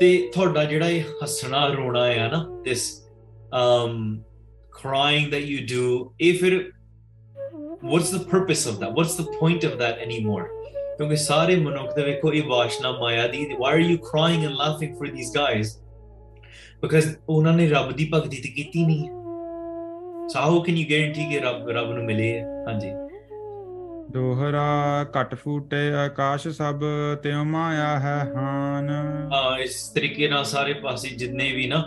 [0.00, 2.84] ਤੇ ਤੁਹਾਡਾ ਜਿਹੜਾ ਇਹ ਹੱਸਣਾ ਰੋਣਾ ਆ ਨਾ this
[3.58, 3.94] um
[4.75, 5.85] crying that you do
[6.19, 6.71] if it
[7.83, 10.47] what's the purpose of that what's the point of that anymore
[10.97, 14.91] ਕਿਉਂਕਿ ਸਾਰੇ ਮਨੁੱਖ ਦੇ ਵੇਖੋ ਇਹ ਵਾਸ਼ਨਾ ਮਾਇਆ ਦੀ why are you crying and laughing
[14.99, 15.69] for these guys
[16.85, 19.09] because ਉਹਨਾਂ ਨੇ ਰੱਬ ਦੀ ਭਗਤੀ ਤੇ ਕੀਤੀ ਨਹੀਂ
[20.33, 22.91] so how can you guarantee ਕਿ ਰੱਬ ਰੱਬ ਨੂੰ ਮਿਲੇ ਹਾਂਜੀ
[24.11, 24.63] ਦੋਹਰਾ
[25.17, 26.81] ਘਟ ਫੂਟੇ ਆਕਾਸ਼ ਸਭ
[27.23, 28.89] ਤਿਉ ਮਾਇਆ ਹੈ ਹਾਨ
[29.33, 31.83] ਹਾਂ ਇਸ ਤਰੀਕੇ ਨਾਲ ਸਾਰੇ ਪਾਸੇ ਜਿੰਨੇ ਵੀ ਨਾ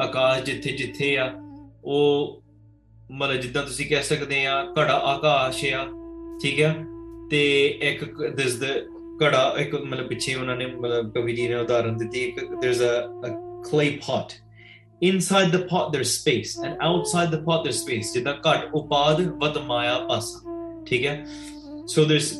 [0.00, 1.30] ਆਕਾਸ਼ ਜਿੱਥੇ ਜਿੱਥੇ ਆ
[1.86, 2.42] ਉਹ
[3.10, 5.86] ਮਤਲਬ ਜਿੱਦਾਂ ਤੁਸੀਂ ਕਹਿ ਸਕਦੇ ਆ ਘੜਾ ਆਕਾਸ਼ ਆ
[6.42, 6.74] ਠੀਕ ਆ
[7.30, 7.42] ਤੇ
[7.90, 8.04] ਇੱਕ
[8.36, 8.64] ਦਿਸ ਦ
[9.22, 12.94] ਘੜਾ ਇੱਕ ਮਤਲਬ ਪਿੱਛੇ ਉਹਨਾਂ ਨੇ ਮਤਲਬ ਕਵੀ ਜੀ ਨੇ ਉਦਾਹਰਨ ਦਿੱਤੀ ਇੱਕ there's a,
[13.28, 13.32] a
[13.68, 14.32] clay pot
[15.08, 19.58] inside the pot there's space and outside the pot there's space ਜਿੱਦਾਂ ਘਟ ਉਪਾਦ ਵਤ
[19.66, 20.54] ਮਾਇਆ ਪਾਸਾ
[20.86, 21.24] ਠੀਕ ਹੈ
[21.94, 22.30] so there's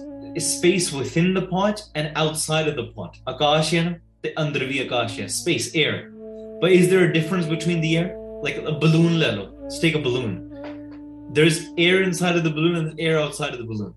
[0.49, 4.79] space within the pot and outside of the pot ਆਕਾਸ਼ ਹੈ ਨਾ ਤੇ ਅੰਦਰ ਵੀ
[4.79, 5.95] ਆਕਾਸ਼ ਹੈ space air
[6.63, 8.11] but is there a difference between the air
[8.42, 9.20] like a balloon.
[9.20, 11.30] Let's take a balloon.
[11.32, 13.94] There's air inside of the balloon and air outside of the balloon.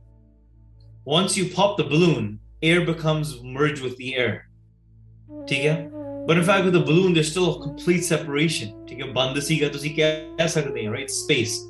[1.05, 4.49] Once you pop the balloon, air becomes merged with the air.
[5.43, 5.89] Okay?
[6.27, 8.87] But in fact, with the balloon, there's still a complete separation.
[8.89, 11.11] Right?
[11.11, 11.67] Space.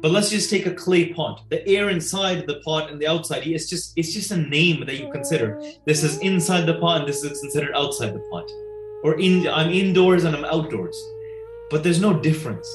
[0.00, 1.48] But let's just take a clay pot.
[1.48, 4.98] The air inside the pot and the outside, it's just it's just a name that
[4.98, 5.62] you consider.
[5.86, 8.50] This is inside the pot and this is considered outside the pot.
[9.04, 10.96] Or in I'm indoors and I'm outdoors.
[11.72, 12.68] But there's no difference.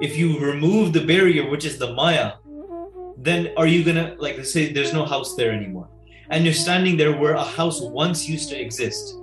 [0.00, 2.34] If you remove the barrier, which is the Maya,
[3.18, 5.88] then are you gonna like say there's no house there anymore?
[6.30, 9.16] And you're standing there where a house once used to exist.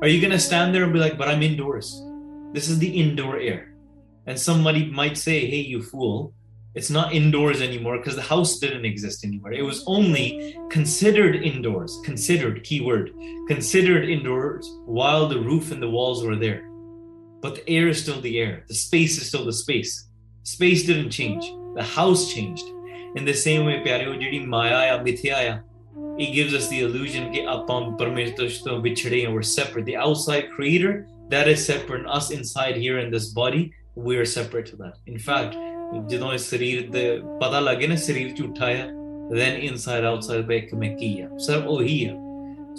[0.00, 2.02] Are you gonna stand there and be like, but I'm indoors?
[2.54, 3.74] This is the indoor air.
[4.26, 6.32] And somebody might say, hey, you fool,
[6.74, 9.52] it's not indoors anymore because the house didn't exist anymore.
[9.52, 13.12] It was only considered indoors, considered, keyword,
[13.46, 16.71] considered indoors while the roof and the walls were there
[17.41, 20.07] But the air is still the air, the space is still the space.
[20.43, 21.45] Space didn't change,
[21.75, 22.65] the house changed.
[23.15, 25.59] In the same way, ਪਿਆਰਿਓ ਜਿਹੜੀ ਮਾਇਆ ਆ ਮਿਥਿਆ ਆ
[26.19, 30.49] it gives us the illusion ਕਿ ਆਪਾਂ ਪਰਮੇਸ਼ਰ ਤੋਂ ਵਿਛੜੇ ਹਾਂ we're separate the outside
[30.55, 30.93] creator
[31.33, 33.63] that is separate and us inside here in this body
[34.07, 35.57] we are separate to that in fact
[36.09, 37.03] ਜਦੋਂ ਇਸ ਸਰੀਰ ਦੇ
[37.41, 38.87] ਪਤਾ ਲੱਗੇ ਨਾ ਸਰੀਰ ਝੂਠਾ ਆ
[39.39, 42.13] then inside outside ਬੈਕ ਮੈਂ ਕੀ ਆ ਸਭ ਉਹੀ ਆ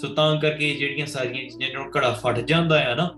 [0.01, 3.11] ਸੋ ਤਾਂ ਕਰਕੇ ਜਿਹੜੀਆਂ ਸਾਰੀਆਂ ਚੀਜ਼ਾਂ ਜਦੋਂ ਘੜਾ ਫਟ ਜਾਂਦਾ ਆ ਨਾ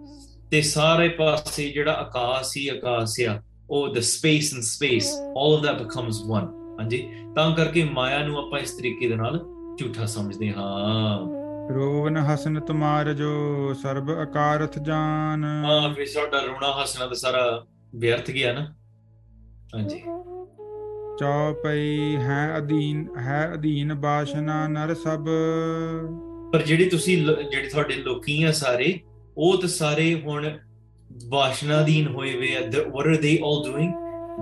[0.52, 5.66] ਤੇ ਸਾਰੇ ਪਾਸੇ ਜਿਹੜਾ ਆਕਾਸ਼ ਹੀ ਆਕਾਸ਼ ਆ ਉਹ the space and space all of
[5.66, 6.48] that becomes one.
[6.80, 7.10] ਹਾਂਜੀ?
[7.36, 9.46] ਤਾਂ ਕਰਕੇ ਮਾਇਆ ਨੂੰ ਆਪਾਂ ਇਸ ਤਰੀਕੇ ਦੇ ਨਾਲ
[9.80, 11.20] ਝੂਠਾ ਸਮਝਦੇ ਹਾਂ।
[11.74, 17.66] ਰੋਵਨ ਹਸਨ ਤੁਮਾਰ ਜੋ ਸਰਬ ਅਕਾਰਥ ਜਾਨ। ਹਾਂ ਫਿਰ ਸਾਡਾ ਰੋਣਾ ਹੱਸਣਾ ਤਾਂ ਸਾਰਾ
[17.96, 18.76] ਵਿਅਰਥ ਗਿਆ ਨਾ।
[19.76, 20.04] ਹਾਂਜੀ।
[21.20, 25.26] ਚੌਪਈ ਹੈ ਅਧੀਨ ਹੈ ਅਧੀਨ ਬਾਸ਼ਨਾ ਨਰ ਸਭ।
[26.54, 29.00] ਪਰ ਜਿਹੜੇ ਤੁਸੀਂ ਜਿਹੜੇ ਤੁਹਾਡੇ ਲੋਕੀ ਆ ਸਾਰੇ
[29.38, 30.58] ਉਹ ਤਾਂ ਸਾਰੇ ਹੁਣ
[31.30, 33.92] ਵਾਸ਼ਨਾ ਅਧੀਨ ਹੋਏ ਵੇ ਆ what are they all doing?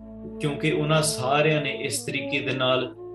[0.41, 3.06] ਕਿਉਂਕਿ ਉਹਨਾਂ ਸਾਰਿਆਂ ਨੇ ਇਸ ਤਰੀਕੇ ਦੇ ਨਾਲ ਅਹ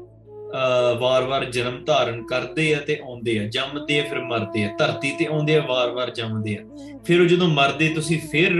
[1.00, 5.26] ਵਾਰ-ਵਾਰ ਜਨਮ ਧਾਰਨ ਕਰਦੇ ਆ ਤੇ ਆਉਂਦੇ ਆ ਜੰਮਦੇ ਆ ਫਿਰ ਮਰਦੇ ਆ ਧਰਤੀ ਤੇ
[5.26, 6.62] ਆਉਂਦੇ ਆ ਵਾਰ-ਵਾਰ ਜੰਮਦੇ ਆ
[7.06, 8.52] ਫਿਰ ਉਹ ਜਦੋਂ ਮਰਦੇ ਤੁਸੀਂ ਫਿਰ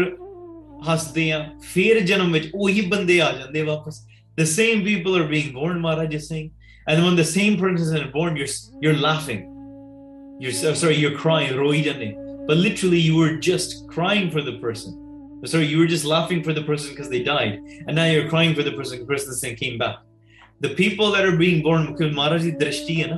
[0.89, 1.39] ਹੱਸਦੇ ਆ
[1.72, 4.05] ਫਿਰ ਜਨਮ ਵਿੱਚ ਉਹੀ ਬੰਦੇ ਆ ਜਾਂਦੇ ਵਾਪਸ
[4.41, 6.49] the same people are being born Maharaj is saying
[6.93, 8.49] and when the same person is born you're
[8.87, 9.39] you're laughing
[10.45, 12.09] you're so- sorry you're crying ਰੋਈ ਜਾਂਦੇ
[12.51, 14.99] but literally you were just crying for the person
[15.53, 17.57] sorry you were just laughing for the person because they died
[17.87, 19.97] and now you're crying for the person the person saying came back
[20.62, 23.18] the people that are being born, Maharaj drishti hai?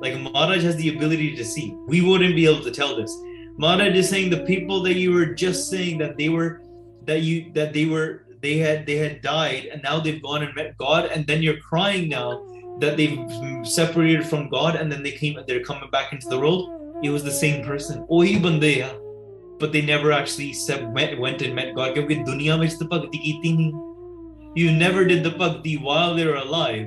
[0.00, 1.74] Like Maharaj has the ability to see.
[1.86, 3.16] We wouldn't be able to tell this.
[3.56, 6.62] Maharaj is saying the people that you were just saying that they were
[7.06, 10.54] that you that they were they had they had died and now they've gone and
[10.54, 12.44] met God and then you're crying now
[12.80, 13.18] that they've
[13.66, 16.70] separated from God and then they came they're coming back into the world.
[17.02, 18.06] It was the same person.
[18.10, 18.90] Ohi bandeya,
[19.58, 20.54] but they never actually
[21.18, 21.94] went and met God.
[21.94, 23.87] Because dunya mein bhakti ki nahi.
[24.61, 26.83] you never did the bhakti while they were alive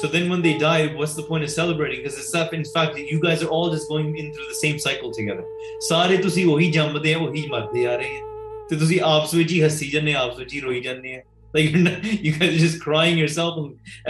[0.00, 2.98] so then when they die what's the point of celebrating because it's not in fact
[3.12, 5.44] you guys are all just going in through the same cycle together
[5.88, 9.60] ਸਾਰੇ ਤੁਸੀਂ ਉਹੀ ਜੰਮਦੇ ਆ ਉਹੀ ਮਰਦੇ ਆ ਰਹੇ ਆ ਤੇ ਤੁਸੀਂ ਆਪਸ ਵਿੱਚ ਹੀ
[9.62, 11.20] ਹੱਸੀ ਜਾਂਦੇ ਆ, ਆਪਸ ਵਿੱਚ ਹੀ ਰੋਈ ਜਾਂਦੇ ਆ
[11.56, 13.56] like you're not, you guys are just crying yourself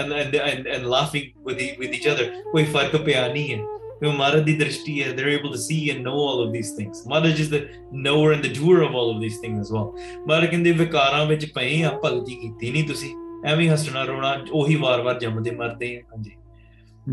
[0.00, 3.58] and and and, and laughing with e- with each other ਕੋਈ ਫਰਕ ਪਿਆ ਨਹੀਂ ਹੈ
[3.99, 6.93] ਕਿਉਂ ਮਹਾਰਾਜ ਦੀ ਦ੍ਰਿਸ਼ਟੀ ਹੈ they're able to see and know all of these things.
[7.07, 7.61] Maharaj is the
[7.97, 9.87] knower and the doer of all of these things as well.
[10.27, 15.19] ਮਹਾਰਾਜ ਕਹਿੰਦੇ ਵਿਕਾਰਾਂ ਵਿੱਚ ਪਏ ਆ ਭਗਤੀ ਕੀਤੀ ਨਹੀਂ ਤੁਸੀਂ। ਐਵੇਂ ਹੱਸਣਾ ਰੋਣਾ ਉਹੀ ਵਾਰ-ਵਾਰ
[15.19, 16.31] ਜੰਮਦੇ ਮਰਦੇ ਆ। ਹਾਂਜੀ।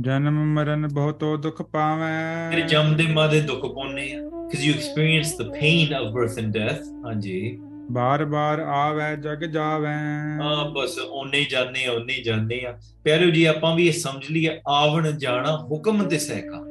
[0.00, 5.86] ਜਨਮ ਮਰਨ ਬਹੁਤੋ ਦੁਖ ਪਾਵੈ। ਜੰਮਦੇ ਮਾਦੇ ਦੁੱਖ ਪਾਉਨੇ ਆ। Because you experience the pain
[6.00, 7.58] of birth and death ਹਾਂਜੀ।
[7.90, 9.96] ਬਾਰ ਬਾਰ ਆਵੈ ਜਗ ਜਾਵੈ।
[10.40, 13.92] ਹਾਂ ਬਸ ਉਹਨੇ ਹੀ ਜਾਣੇ ਆ ਉਹਨੇ ਹੀ ਜਾਣੇ ਆ। ਪਿਆਰਿਓ ਜੀ ਆਪਾਂ ਵੀ ਇਹ
[13.92, 16.64] ਸਮਝ ਲਈਏ ਆਵਣ ਜਾਣਾ ਹੁਕਮ ਤੇ ਸਹਿਕਾ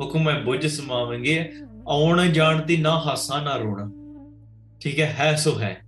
[0.00, 1.52] ਹੁਕਮ ਹੈ ਬੁੱਝ ਸਮਾਵਾਂਗੇ
[1.88, 3.92] ਆਉਣ ਜਾਣ ਤੇ ਨਾ ਹਾਸਾ ਨਾ ਰੋਣਾ।
[4.80, 5.82] ਠੀਕ ਹੈ ਹੈ ਸੋ ਹੈ।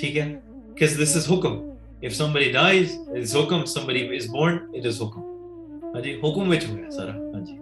[0.00, 1.70] ਠੀਕ ਹੈ because this is ਹੁਕਮ।
[2.06, 2.86] If somebody dies
[3.16, 5.22] it is ਹੁਕਮ। Somebody is born it is ਹੁਕਮ।
[5.94, 7.56] ਹਾਂਜੀ ਹੁਕਮ ਵਿੱਚ ਹੋਇਆ ਸਾਰਾ। ਹਾਂਜੀ।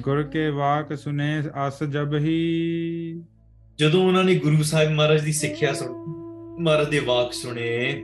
[0.00, 3.22] ਗੁਰ ਕੇ ਵਾਕ ਸੁਨੇ ਅਸ ਜਬ ਹੀ।
[3.78, 5.88] ਜਦੋਂ ਉਹਨਾਂ ਨੇ ਗੁਰੂ ਸਾਹਿਬ ਮਹਾਰਾਜ ਦੀ ਸਿੱਖਿਆ ਸੁਣ
[6.62, 8.02] ਮਹਾਰਾਜ ਦੇ ਵਾਕ ਸੁਣੇ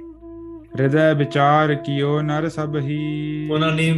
[0.78, 3.90] ਹਿਰਦੈ ਵਿਚਾਰ ਕੀਓ ਨਰ ਸਭ ਹੀ। ਉਹਨਾਂ ਨੇ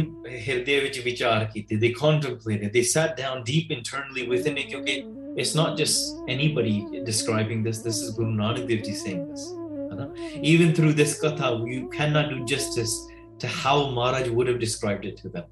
[0.47, 4.91] ਹਿਰਦੇ ਵਿੱਚ ਵਿਚਾਰ ਕੀਤੇ ਦੇ ਕੰਟੈਂਪਲੇਟਡ ਦੇ sat down deep internally within it ਕਿਉਂਕਿ
[5.37, 9.47] it's not just anybody describing this this is Guru Nanak Dev ji saying this
[9.93, 10.15] ਹਨਾ?
[10.43, 13.09] ਇਵਨ ਥਰੂ ਦਿਸ ਕਥਾ you can not do justice
[13.41, 15.43] to how Maharaj would have described it to them.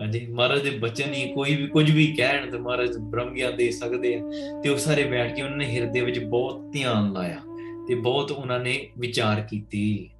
[0.00, 3.70] ਹਾਂਜੀ ਮਹਾਰਾਜ ਦੇ ਬਚਨ ਹੀ ਕੋਈ ਵੀ, ਕੁਝ ਵੀ ਕਹਿਣ ਤੇ ਮਹਾਰਾਜ ਬ੍ਰਹਮ ਗਿਆਨ ਦੇ
[3.70, 4.20] ਸਕਦੇ ਆ,
[4.62, 7.40] ਤੇ ਉਹ ਸਾਰੇ ਬੈਠ ਕੇ ਉਹਨਾਂ ਨੇ ਹਿਰਦੇ ਵਿੱਚ ਬਹੁਤ ਧਿਆਨ ਲਾਇਆ,
[7.88, 10.10] ਤੇ ਬਹੁਤ ਉਹਨਾਂ ਨੇ ਵਿਚਾਰ ਕੀਤੀ।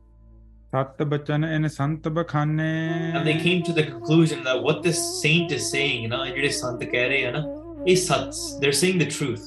[3.17, 6.85] And they came to the conclusion that what this saint is saying ਨਾ ਜਿਹੜੇ ਸੰਤ
[6.85, 7.45] ਕਹਿ ਰਹੇ ਆ ਨਾ
[7.89, 9.45] ਇਹ ਸੱਚ they're saying the truth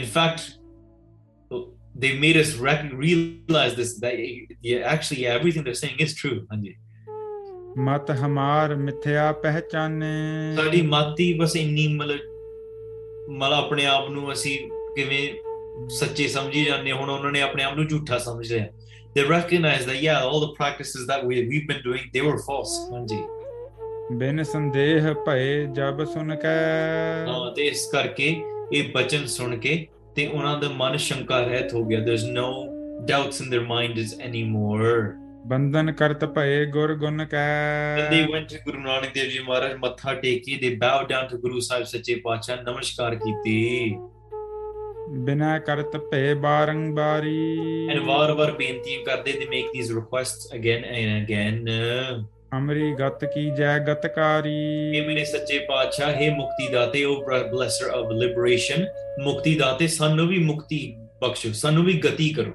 [0.00, 0.42] in fact
[2.02, 2.50] they made us
[3.04, 4.16] realize this that
[4.94, 6.74] actually yeah, everything they're saying is true ਹਾਂਜੀ
[7.86, 10.14] ਮਤ ਹਮਾਰ ਮਿਥਿਆ ਪਹਿਚਾਨੇ
[10.56, 14.58] ਸਾਡੀ ਮਾਤੀ ਬਸ ਇੰਨੀ ਮਤਲਬ ਮਤਲਬ ਆਪਣੇ ਆਪ ਨੂੰ ਅਸੀਂ
[14.96, 15.26] ਕਿਵੇਂ
[15.88, 18.66] ਸੱਚੇ ਸਮਝੀ ਜਾਂਦੇ ਹੁਣ ਉਹਨਾਂ ਨੇ ਆਪਣੇ ਆਪ ਨੂੰ ਝੂਠਾ ਸਮਝ ਲਿਆ
[19.16, 22.72] they recognize that yeah all the practices that we we've been doing they were false
[22.92, 23.18] ਹਾਂਜੀ
[24.12, 26.56] ਬਿਨ ਸੰਦੇਹ ਭਏ ਜਬ ਸੁਨ ਕੈ
[27.28, 31.84] ਹਾਂ ਤੇ ਇਸ ਕਰਕੇ ਇਹ ਬਚਨ ਸੁਣ ਕੇ ਤੇ ਉਹਨਾਂ ਦਾ ਮਨ ਸ਼ੰਕਾ ਰਹਿਤ ਹੋ
[31.84, 32.48] ਗਿਆ there's no
[33.10, 35.00] doubts in their minds anymore
[35.46, 40.14] ਬੰਧਨ ਕਰਤ ਭਏ ਗੁਰ ਗੁਣ ਕੈ they went to Guru Nanak Dev Ji Maharaj ਮੱਥਾ
[40.14, 43.96] ਟੇਕੀ they bowed down to Guru Sahib ਸੱਚੇ ਪਾਤਸ਼ਾਹ ਨਮਸਕਾਰ ਕੀਤੀ
[45.10, 47.48] ਬਿਨਾ ਕਰਤ ਭਏ ਬਾਰੰਬਾਰੀ
[47.94, 51.68] and ਵਾਰ-ਵਾਰ ਬੇਨਤੀਆਂ ਕਰਦੇ they make these requests again and again
[52.58, 54.54] ਅਮਰੀ ਗਤ ਕੀ ਜੈ ਗਤਕਾਰੀ
[54.98, 58.86] ਇਹ ਮੇਰੇ ਸੱਚੇ ਪਾਤਸ਼ਾਹ ਹੈ ਮੁਕਤੀ ਦਾਤੇ ਉਹ ਬਲੈਸਰ ਆਫ ਲਿਬਰੇਸ਼ਨ
[59.22, 62.52] ਮੁਕਤੀ ਦਾਤੇ ਸਾਨੂੰ ਵੀ ਮੁਕਤੀ ਬਖਸ਼ੋ ਸਾਨੂੰ ਵੀ ਗਤੀ ਕਰੋ।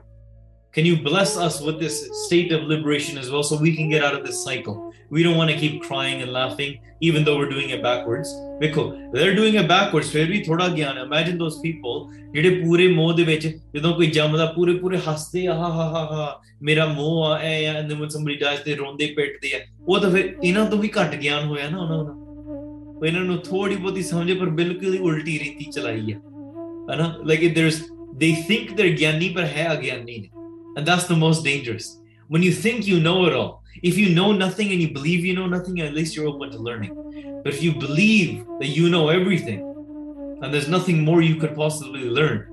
[0.73, 1.95] can you bless us with this
[2.25, 5.37] state of liberation as well so we can get out of this cycle we don't
[5.37, 8.29] want to keep crying and laughing even though we're doing it backwards
[8.61, 8.83] ਵੇਖੋ
[9.15, 13.23] they're doing it backwards ਫਿਰ ਵੀ ਥੋੜਾ ਗਿਆਨ imagine those people ਜਿਹੜੇ ਪੂਰੇ ਮੋਹ ਦੇ
[13.23, 17.39] ਵਿੱਚ ਜਦੋਂ ਕੋਈ ਜੰਮਦਾ ਪੂਰੇ ਪੂਰੇ ਹੱਸਦੇ ਆ ਹਾ ਹਾ ਹਾ ਹਾ ਮੇਰਾ ਮੋਹ ਆ
[17.39, 20.67] ਐ ਆ and then when somebody dies ਤੇ ਰੋਂਦੇ ਪਿੱਟਦੇ ਆ ਉਹ ਤਾਂ ਫਿਰ ਇਹਨਾਂ
[20.71, 22.13] ਤੋਂ ਵੀ ਘੱਟ ਗਿਆਨ ਹੋਇਆ ਨਾ ਉਹਨਾਂ ਦਾ
[22.99, 26.19] ਉਹ ਇਹਨਾਂ ਨੂੰ ਥੋੜੀ ਬਹੁਤੀ ਸਮਝੇ ਪਰ ਬਿਲਕੁਲ ਹੀ ਉਲਟੀ ਰੀਤੀ ਚਲਾਈ ਹੈ
[26.95, 27.81] ਹਨਾ like if there's
[28.23, 30.29] they think they're ਗਿਆਨੀ ਪਰ ਹੈ ਅਗਿਆਨੀ ਨੇ
[30.76, 32.00] and that's the most dangerous.
[32.28, 35.34] When you think you know it all, if you know nothing and you believe you
[35.34, 37.42] know nothing, at least you're open to learning.
[37.44, 39.62] But if you believe that you know everything
[40.42, 42.48] and there's nothing more you could possibly learn,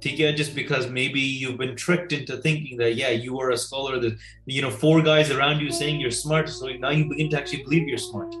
[0.00, 4.00] Tika, just because maybe you've been tricked into thinking that, yeah, you are a scholar,
[4.00, 6.48] that, you know, four guys around you saying you're smart.
[6.48, 8.34] So now you begin to actually believe you're smart.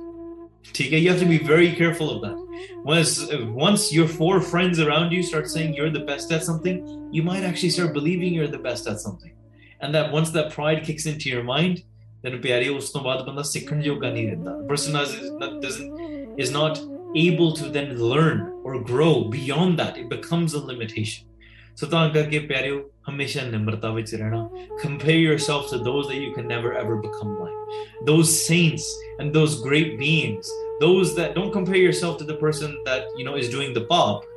[0.75, 2.37] ठीक है, you have to be very careful of that
[2.83, 3.11] once
[3.65, 6.81] once your four friends around you start saying you're the best at something
[7.17, 9.33] you might actually start believing you're the best at something
[9.81, 11.83] and that once that pride kicks into your mind
[12.23, 16.51] then ਪਿਆਰੇ ਉਸ ਤੋਂ ਬਾਅਦ ਬੰਦਾ ਸਿੱਖਣ ਜੋਗਾ ਨਹੀਂ ਰਹਿੰਦਾ person is not, doesn't is
[16.51, 16.79] not
[17.25, 21.27] able to then learn or grow beyond that it becomes a limitation
[21.80, 24.48] So ਤਾਂ ਕਰਕੇ ਪਿਆਰਿਓ ਹਮੇਸ਼ਾ ਨਿਮਰਤਾ ਵਿੱਚ ਰਹਿਣਾ
[24.82, 27.58] compare yourself to those that you can never ever become like.
[28.10, 30.52] Those saints and those great beings
[30.82, 34.28] those that don't compare yourself to the person that you know is doing the pap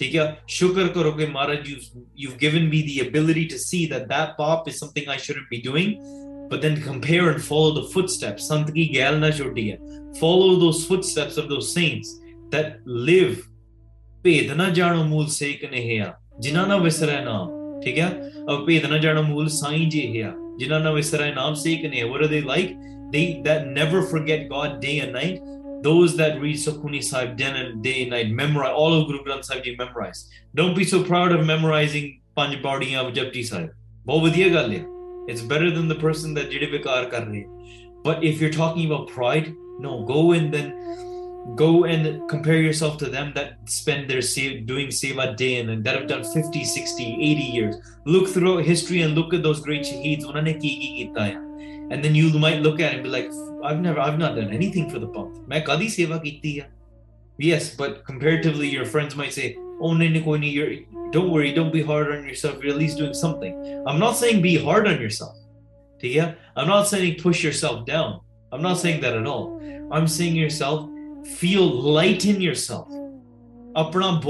[0.00, 4.68] ठीक है शुक्र करो कि you've given me the ability to see that that pap
[4.68, 5.98] is something I shouldn't be doing.
[6.50, 8.48] But then compare and follow the footsteps.
[8.48, 12.20] संत की गैल ना छोटी follow those footsteps of those saints
[12.50, 13.36] that live.
[14.24, 16.06] भेद ना जानो मूल से कनेहिया
[16.41, 17.49] ਜਿਨ੍ਹਾਂ ਨਾ ਵਿਸਰੈ ਨਾਮ
[17.81, 18.09] ਠੀਕ ਹੈ
[18.51, 22.25] ਅਬ ਭੇਦ ਨਾ ਜਾਣੋ ਮੂਲ ਸਾਈਂ ਜੀ ਹੈ ਜਿਨ੍ਹਾਂ ਨਾ ਵਿਸਰੈ ਨਾਮ ਸੇਕ ਨੇ what
[22.25, 22.73] are they like
[23.15, 25.49] they that never forget god day and night
[25.87, 29.47] those that read Sukhmani Sahib day and day and night memorize all of Guru Granth
[29.49, 30.21] Sahib Ji memorize
[30.59, 33.69] don't be so proud of memorizing ਪੰਜ ਬਾੜੀਆਂ of Japji Sahib
[34.05, 34.83] ਬਹੁਤ ਵਧੀਆ ਗੱਲ ਹੈ
[35.31, 37.43] it's better than the person that ਜਿਹੜੇ ਵਿਕਾਰ ਕਰ ਰਹੇ
[38.07, 39.49] but if you're talking about pride
[39.85, 40.69] no go and then
[41.54, 45.84] go and compare yourself to them that spend their save, doing seva day in and
[45.84, 47.76] that have done 50 60 80 years.
[48.04, 50.24] Look throughout history and look at those great shaheeds.
[51.90, 53.30] And then you might look at it and be like
[53.64, 55.48] i've never i've not done anything for the pump.
[55.48, 56.64] Kadi seva kitti
[57.38, 62.24] yes but comparatively your friends might say oh nikoni don't worry don't be hard on
[62.24, 62.62] yourself.
[62.62, 63.84] You're at least doing something.
[63.86, 65.36] I'm not saying be hard on yourself
[66.56, 68.20] i'm not saying push yourself down.
[68.52, 69.60] I'm not saying that at all.
[69.90, 70.88] I'm saying yourself
[71.34, 72.88] feel light in yourself.
[73.74, 74.22] Apna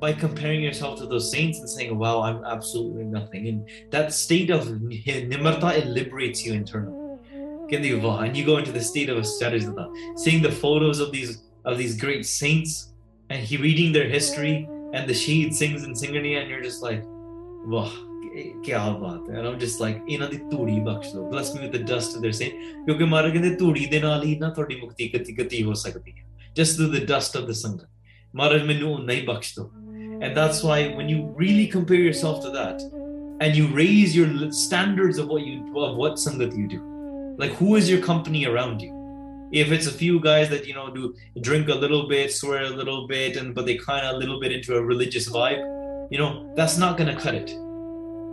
[0.00, 3.48] by comparing yourself to those saints and saying, wow, I'm absolutely nothing.
[3.48, 6.98] And that state of nimarta, it liberates you internally.
[7.72, 9.76] And you go into the state of ascetism,
[10.16, 12.92] seeing the photos of these of these great saints
[13.30, 17.02] and he reading their history and the Shaheed Singhs and Singani, and you're just like,
[17.06, 17.90] wow.
[18.65, 21.75] ਕਿਆ ਬਾਤ ਹੈ and I'm just like ਇਹਨਾਂ ਦੀ ਧੂੜੀ ਬਖਸ਼ ਦਿਓ bless me with
[21.77, 25.07] the dust of their saint ਕਿਉਂਕਿ ਮਾਰੇ ਕਹਿੰਦੇ ਧੂੜੀ ਦੇ ਨਾਲ ਹੀ ਨਾ ਤੁਹਾਡੀ ਮੁਕਤੀ
[25.13, 26.25] ਗਤੀ ਗਤੀ ਹੋ ਸਕਦੀ ਹੈ
[26.59, 27.87] just through the dust of the ਸੰਗਤ
[28.35, 29.69] ਮਹਾਰਾਜ ਮੈਨੂੰ ਨਹੀਂ ਬਖਸ਼ ਦਿਓ
[30.25, 32.85] and that's why when you really compare yourself to that
[33.45, 35.57] and you raise your standards of what you
[35.87, 36.79] of what sangat you do
[37.41, 38.93] like who is your company around you
[39.51, 41.13] if it's a few guys that you know do
[41.49, 44.39] drink a little bit swear a little bit and but they kind of a little
[44.43, 45.63] bit into a religious vibe
[46.15, 47.55] you know that's not going to cut it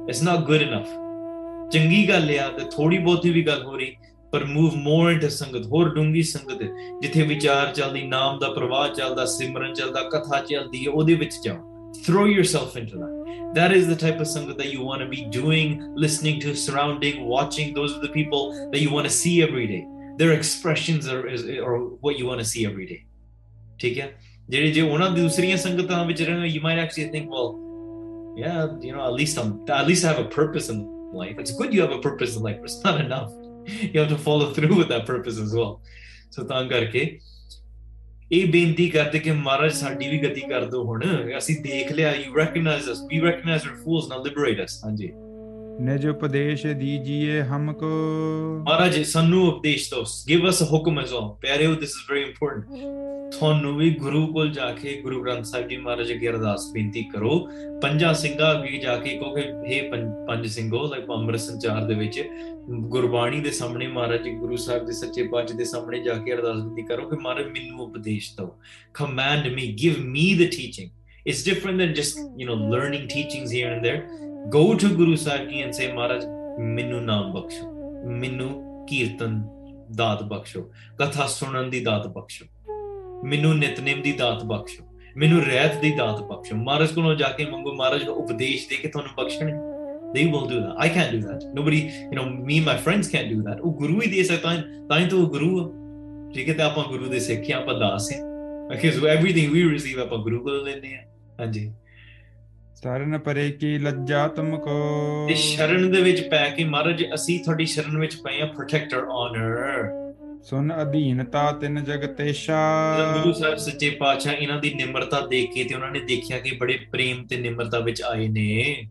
[0.09, 0.93] it's not good enough
[1.73, 3.95] ਚੰਗੀ ਗੱਲ ਆ ਤੇ ਥੋੜੀ ਬਹੁਤੀ ਵੀ ਗੱਲ ਹੋ ਰਹੀ
[4.33, 6.63] ਪਰ ਮੂਵ ਮੋਰ ਇਨਟੂ ਸੰਗਤ ਹੋਰ ਡੂੰਗੀ ਸੰਗਤ
[7.03, 11.73] ਜਿੱਥੇ ਵਿਚਾਰ ਚੱਲਦੀ ਨਾਮ ਦਾ ਪ੍ਰਵਾਹ ਚੱਲਦਾ ਸਿਮਰਨ ਚੱਲਦਾ ਕਥਾ ਚੱਲਦੀ ਹੈ ਉਹਦੇ ਵਿੱਚ ਜਾਓ
[12.07, 13.13] throw yourself into that
[13.57, 15.75] that is the type of sangat that you want to be doing
[16.05, 19.83] listening to surrounding watching those are the people that you want to see every day
[20.19, 23.01] their expressions are, is, are what you want to see every day
[23.79, 24.09] ਠੀਕ ਹੈ
[24.49, 27.55] ਜਿਹੜੇ ਜੇ ਉਹਨਾਂ ਦੂਸਰੀਆਂ ਸੰਗਤਾਂ ਵਿੱਚ ਰਹਿਣਾ you might actually think well
[28.39, 30.79] yeah you know at least i'm at least i have a purpose in
[31.13, 33.31] life it's good you have a purpose in life but it's not enough
[33.93, 35.81] you have to follow through with that purpose as well
[36.31, 37.19] so ਤਾਂ ਕਰਕੇ
[38.33, 41.03] ਇਹ ਬੇਨਤੀ ਕਰਦੇ ਕਿ ਮਹਾਰਾਜ ਸਾਡੀ ਵੀ ਗਤੀ ਕਰ ਦਿਓ ਹੁਣ
[41.39, 45.13] ਅਸੀਂ ਦੇਖ ਲਿਆ you recognize us we recognize our fools now liberate us ਹਾਂਜੀ
[45.80, 47.90] ਨਿਜ ਉਪਦੇਸ਼ ਦੀਜੀਏ ਹਮਕੋ।
[48.70, 52.76] ਮਹਾਰਾਜ ਸਾਨੂੰ ਉਪਦੇਸ਼ ਦਿਓ। Give us a ਹੁਕਮ as well ਪਿਆਰਿਓ, this is very important
[53.32, 57.50] ਤੁਹਾਨੂੰ ਵੀ ਗੁਰੂ ਕੋਲ ਜਾ ਕੇ ਗੁਰੂ ਗ੍ਰੰਥ ਸਾਹਿਬ ਜੀ ਮਹਾਰਾਜ ਅੱਗੇ ਅਰਦਾਸ ਬੇਨਤੀ ਕਰੋ।
[57.82, 62.24] ਪੰਜਾਂ ਸਿੰਘਾਂ ਅੱਗੇ ਜਾ ਕੇ ਕਹੋਗੇ हे ਪੰਜ ਸਿੰਘੋ ਲਾਈਕ ਅੰਮ੍ਰਿਤ ਸੰਚਾਰ ਦੇ ਵਿੱਚ
[62.70, 66.56] ਗੁਰਬਾਣੀ ਦੇ ਸਾਹਮਣੇ ਮਹਾਰਾਜ ਜੀ, ਗੁਰੂ ਸਾਹਿਬ ਦੇ ਸੱਚੇ ਪਾਤਸ਼ਾਹ ਦੇ ਸਾਹਮਣੇ ਜਾ ਕੇ ਅਰਦਾਸ
[66.56, 68.56] ਬੇਨਤੀ ਕਰੋ ਕਿ ਮਹਾਰਾਜ ਮੈਨੂੰ ਉਪਦੇਸ਼ ਦਿਓ।
[69.04, 70.90] Command me, give me the teaching
[71.30, 75.50] it's different than just, you know, learning teachings here and there go to guru sahib
[75.50, 76.22] ji and say maharaj
[76.60, 77.72] ਮੈਨੂੰ ਨਾਮ ਬਖਸ਼ੋ,
[78.06, 79.44] ਮੈਨੂੰ ਕੀਰਤਨ
[79.96, 82.46] ਦਾਤ ਬਖਸ਼ੋ, ਕਥਾ ਸੁਣਨ ਦੀ ਦਾਤ ਬਖਸ਼ੋ,
[83.24, 84.84] ਮੈਨੂੰ ਨਿਤਨੇਮ ਦੀ ਦਾਤ ਬਖਸ਼ੋ,
[85.18, 88.88] ਮੈਨੂੰ ਰਹਿਤ ਦੀ ਦਾਤ ਬਖਸ਼ੋ। ਮਹਾਰਾਜ ਕੋਲੋਂ ਜਾ ਕੇ ਮੰਗੋ, ਮਹਾਰਾਜ ਨੂੰ ਉਪਦੇਸ਼ ਦੇ ਕੇ
[88.88, 89.70] ਤੁਹਾਨੂੰ ਬਖਸ਼ਣ।
[90.16, 90.74] They will do that.
[90.84, 91.42] I can't do that.
[91.60, 93.62] Nobody, you know, me and my friends can't do that.
[93.62, 94.56] ਉਹ ਗੁਰੂ ਹੀ ਦੇ ਸਕਦਾ,
[94.90, 95.74] ਤਾਂ ਹੀ ਤਾਂ ਉਹ ਗੁਰੂ
[96.36, 98.18] ਠੀਕ ਹੈ, ਤਾਂ ਆਪਾਂ ਗੁਰੂ ਦੇ ਸਿੱਖਿਆ ਆਪਾਂ ਦਾਸ ਹੈ
[98.72, 101.00] because everything we receive, ਆਪਾਂ ਗੁਰੂ ਕੋਲੋਂ ਲੈਂਦੇ ਆ।
[101.40, 101.74] ਹਾਂਜੀ।
[102.84, 105.26] ਸਰਨ ਪਰੇ ਕੀ ਲੱਜਾ ਤੁਮਕੋ?
[105.30, 109.90] ਤੇ ਸ਼ਰਨ ਦੇ ਵਿੱਚ ਪੈ ਕੇ ਮਹਾਰਾਜ ਅਸੀਂ ਤੁਹਾਡੀ ਸ਼ਰਨ ਵਿੱਚ ਪਏ ਆ ਪ੍ਰੋਟੈਕਟਰ ਆਨਰ
[110.44, 112.60] ਸੁਨ ਅਧੀਨਤਾ ਤਿਨ ਜਗਤੇਸ਼ਾ।
[113.24, 116.80] ਗੁਰੂ ਸਾਹਿਬ ਸੱਚੇ ਪਾਤਸ਼ਾਹ ਇਹਨਾਂ ਦੀ ਨਿਮਰਤਾ ਦੇਖ ਕੇ ਤੇ ਉਹਨਾਂ ਨੇ ਦੇਖਿਆ ਕਿ ਬੜੇ
[116.92, 118.84] ਪ੍ਰੇਮ ਤੇ ਨਿਮਰਤਾ ਵਿੱਚ ਆਏ ਨੇ।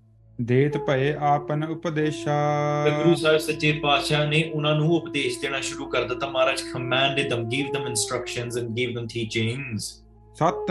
[0.43, 2.37] ਦੇਤ ਭਏ ਆਪਨ ਉਪਦੇਸ਼ਾ।
[3.03, 7.47] ਗੁਰੂ ਸਾਹਿਬ ਸੱਚੇ ਪਾਤਸ਼ਾਹ ਨੇ ਉਹਨਾਂ ਨੂੰ ਉਪਦੇਸ਼ ਦੇਣਾ ਸ਼ੁਰੂ ਕਰ ਦਿੱਤਾ। ਮਹਾਰਾਜ commanded them
[7.47, 10.08] gave them instructions and gave them teachings ਸਤ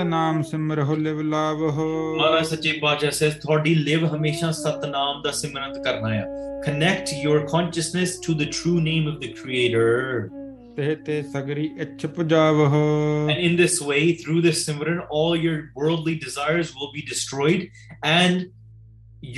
[0.05, 6.09] ਨਾਮ ਸਿਮਰਹੁ ਲਿਵ ਲਾਭਹੁ ਮਹਾਰਾਜ ਸੱਚੇ ਪਾਤਸ਼ਾਹ says ਤੁਹਾਡੀ ਲਿਵ ਹਮੇਸ਼ਾ ਸਤਨਾਮ ਦਾ ਸਿਮਰਨ ਕਰਨਾ
[6.20, 6.25] ਆ
[6.66, 10.31] connect your consciousness to the true name of the creator
[10.77, 12.83] ਤੇ ਤੇ ਸਗਰੀ ਇੱਛ ਪੁਜਾਵਹੁ
[13.31, 17.64] and in this way through this simran all your worldly desires will be destroyed
[18.12, 18.45] and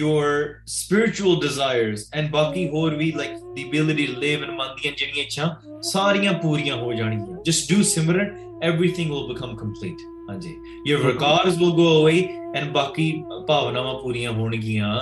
[0.01, 0.28] your
[0.74, 5.24] spiritual desires and ਬਾਕੀ ਹੋਰ ਵੀ like the ability to live and ਮਨ ਦੀਆਂ ਜਿਹੜੀਆਂ
[5.24, 5.55] ਇੱਛਾ
[5.93, 8.32] ਸਾਰੀਆਂ ਪੂਰੀਆਂ ਹੋ ਜਾਣਗੀਆਂ just do simran
[8.70, 10.55] everything will become complete ਹਾਂਜੀ
[10.86, 12.19] your vikas will go away
[12.59, 13.11] and ਬਾਕੀ
[13.47, 14.93] ਭਾਵਨਾਵਾਂ ਪੂਰੀਆਂ ਹੋਣਗੀਆਂ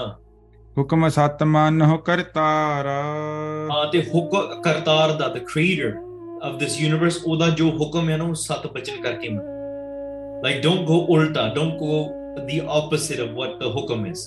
[0.78, 3.02] ਹੁਕਮ ਸਤ ਮੰਨਹੁ ਕਰਤਾਰਾ
[3.72, 5.92] ਹਾਂ ਤੇ ਹੁਕਮ ਕਰਤਾਰ ਦਾ the creator
[6.50, 9.56] of this universe ਉਹਦਾ ਜੋ ਹੁਕਮ ਹੈ ਨਾ ਉਹ ਸਤ ਬਚਨ ਕਰਕੇ ਮੰਨੋ
[10.48, 11.96] like don't go ਉਲਟਾ don't go
[12.50, 14.26] the opposite of what the ਹੁਕਮ is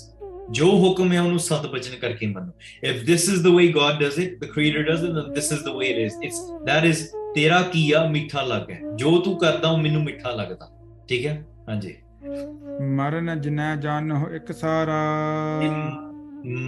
[0.51, 2.53] ਜੋ ਹੁਕਮ ਹੈ ਉਹਨੂੰ ਸਤ ਬਚਨ ਕਰਕੇ ਮੰਨੋ
[2.90, 5.64] if this is the way god does it the creator does it then this is
[5.68, 6.40] the way it is it's
[6.70, 10.68] that is ਤੇਰਾ ਕੀਆ ਮਿੱਠਾ ਲੱਗਾ ਜੋ ਤੂੰ ਕਰਦਾ ਉਹ ਮੈਨੂੰ ਮਿੱਠਾ ਲੱਗਦਾ
[11.11, 11.33] ਠੀਕ ਹੈ
[11.69, 11.95] ਹਾਂਜੀ
[12.97, 14.99] ਮਰਨ ਜਿਨੈ ਜਾਣਹੁ ਇੱਕ ਸਾਰਾ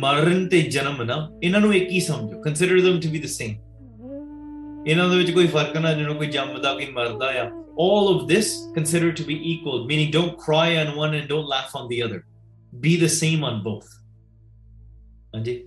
[0.00, 3.54] ਮਰਨ ਤੇ ਜਨਮ ਨਾ ਇਹਨਾਂ ਨੂੰ ਇੱਕ ਹੀ ਸਮਝੋ consider them to be the same
[4.86, 7.44] ਇਹਨਾਂ ਦੇ ਵਿੱਚ ਕੋਈ ਫ਼ਰਕ ਨਾ ਜਿਹਨੂੰ ਕੋਈ ਜੰਮਦਾ ਕੋਈ ਮਰਦਾ ਆ
[7.84, 11.76] all of this consider to be equal meaning don't cry on one and don't laugh
[11.80, 12.20] on the other
[12.86, 13.96] be the same on both
[15.34, 15.58] ਹਾਂਜੀ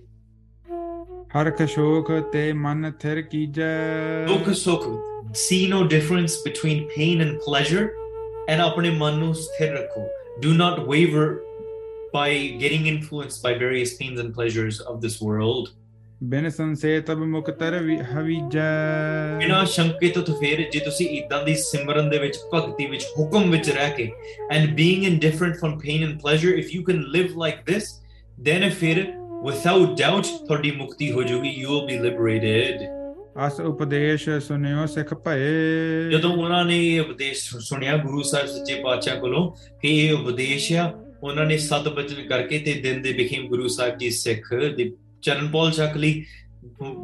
[1.36, 3.74] ਹਰਖ ਸ਼ੋਕ ਤੇ ਮਨ ਥਿਰ ਕੀਜੈ
[4.28, 4.88] ਦੁੱਖ ਸੁੱਖ
[5.38, 7.86] see no difference between pain and pleasure
[8.49, 10.07] and ਆਪਣੇ ਮਨ ਨੂੰ ਸਥਿਰ ਰੱਖੋ
[10.43, 11.27] do not waver
[12.13, 12.29] by
[12.63, 15.69] getting influenced by various pains and pleasures of this world
[16.23, 17.75] ਬਿਨ ਸੰਸੇ ਤਬ ਮੁਕਤਰ
[18.13, 18.65] ਹਵੀਜੈ
[19.37, 23.69] ਬਿਨਾਂ ਸ਼ੰਕੇ ਤੋਂ ਫਿਰ ਜੇ ਤੁਸੀਂ ਇਦਾਂ ਦੀ ਸਿਮਰਨ ਦੇ ਵਿੱਚ ਭਗਤੀ ਵਿੱਚ ਹੁਕਮ ਵਿੱਚ
[23.69, 24.11] ਰਹਿ ਕੇ
[24.53, 27.89] and being indifferent from pain and pleasure if you can live like this
[28.47, 29.03] then ਫਿਰ
[29.49, 32.94] without doubt ਤੁਹਾਡੀ ਮੁਕਤੀ ਹੋ ਜਾਊਗੀ you will be liberated
[33.46, 39.16] as ਉਪਦੇਸ਼ ਸੁਨਿਓ ਸਿੱਖ ਭਏ। ਜਦੋਂ ਉਹਨਾਂ ਨੇ ਇਹ ਉਪਦੇਸ਼ ਸੁਣਿਆ ਗੁਰੂ ਸਾਹਿਬ ਸੱਚੇ ਪਾਤਸ਼ਾਹ
[39.16, 43.68] ਕੋਲੋਂ ਕਿ ਇਹ ਉਪਦੇਸ਼ ਆ ਉਹਨਾਂ ਨੇ ਸਤ ਬਚਨ ਕਰਕੇ ਤੇ ਦਿਨ ਦੇ ਵਿਖੇ ਗੁਰੂ
[43.68, 46.24] ਸਾਹਿਬ ਜੀ ਸਿੱਖ ਦੇ ਚਰਨ ਪੌਲ ਚੱਕ ਲਈ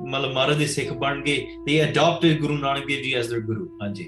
[0.09, 3.79] ਮਤਲਬ ਮਹਾਰਾਜ ਦੇ ਸਿੱਖ ਬਣ ਗਏ they adopted ਗੁਰੂ ਨਾਨਕ ਦੇਵ ਜੀ as their ਗੁਰੂ।
[3.83, 4.05] ਹਾਂਜੀ।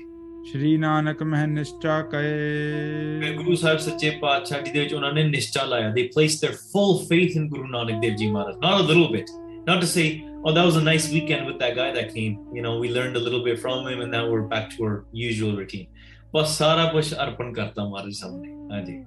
[0.51, 5.65] ਸ਼੍ਰੀ ਨਾਨਕ ਮਹਿ ਨਿਸ਼ਚਾ ਕਏ ਗੁਰੂ ਸਾਹਿਬ ਸੱਚੇ ਪਾਤਸ਼ਾਹ ਜੀ ਦੇ ਵਿੱਚ ਉਹਨਾਂ ਨੇ ਨਿਸ਼ਚਾ
[5.65, 9.17] ਲਾਇਆ they placed their full faith in Guru Nanak Dev ji Maharaj not a little
[9.17, 10.08] bit not to say
[10.44, 13.16] oh that was a nice weekend with that guy that came you know we learned
[13.16, 14.98] a little bit from him and now we're back to our
[15.30, 15.88] usual routine
[16.34, 18.98] ਬਸ ਸਾਰਾ ਕੁਝ ਅਰਪਣ ਕਰਤਾ ਮਹਾਰਾਜ ਸਾਹਮਣੇ ਹਾਂਜੀ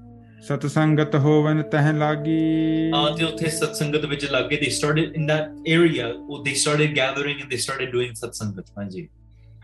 [0.47, 5.29] ਸਤ ਸੰਗਤ ਹੋਵਨ ਤਹ ਲਾਗੀ ਹਾਂ ਤੇ ਉੱਥੇ ਸਤਸੰਗਤ ਵਿੱਚ ਲੱਗ ਗਏ they started in
[5.31, 6.09] that area
[6.47, 9.09] they started gathering and they started doing ਸਤਸੰਗਤ ਹਾਂਜੀ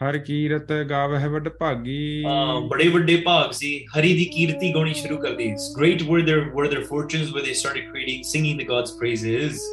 [0.03, 5.17] ਹਰ ਕੀਰਤ ਗਾਵਹਿ ਵਡ ਭਾਗੀ ਹਾਂ ਬੜੇ ਵੱਡੇ ਭਾਗ ਸੀ ਹਰੀ ਦੀ ਕੀਰਤੀ ਗਾਉਣੀ ਸ਼ੁਰੂ
[5.17, 8.95] ਕਰ ਦਿੱਤੀ great were their were their fortunes where they started creating singing the god's
[9.03, 9.67] praises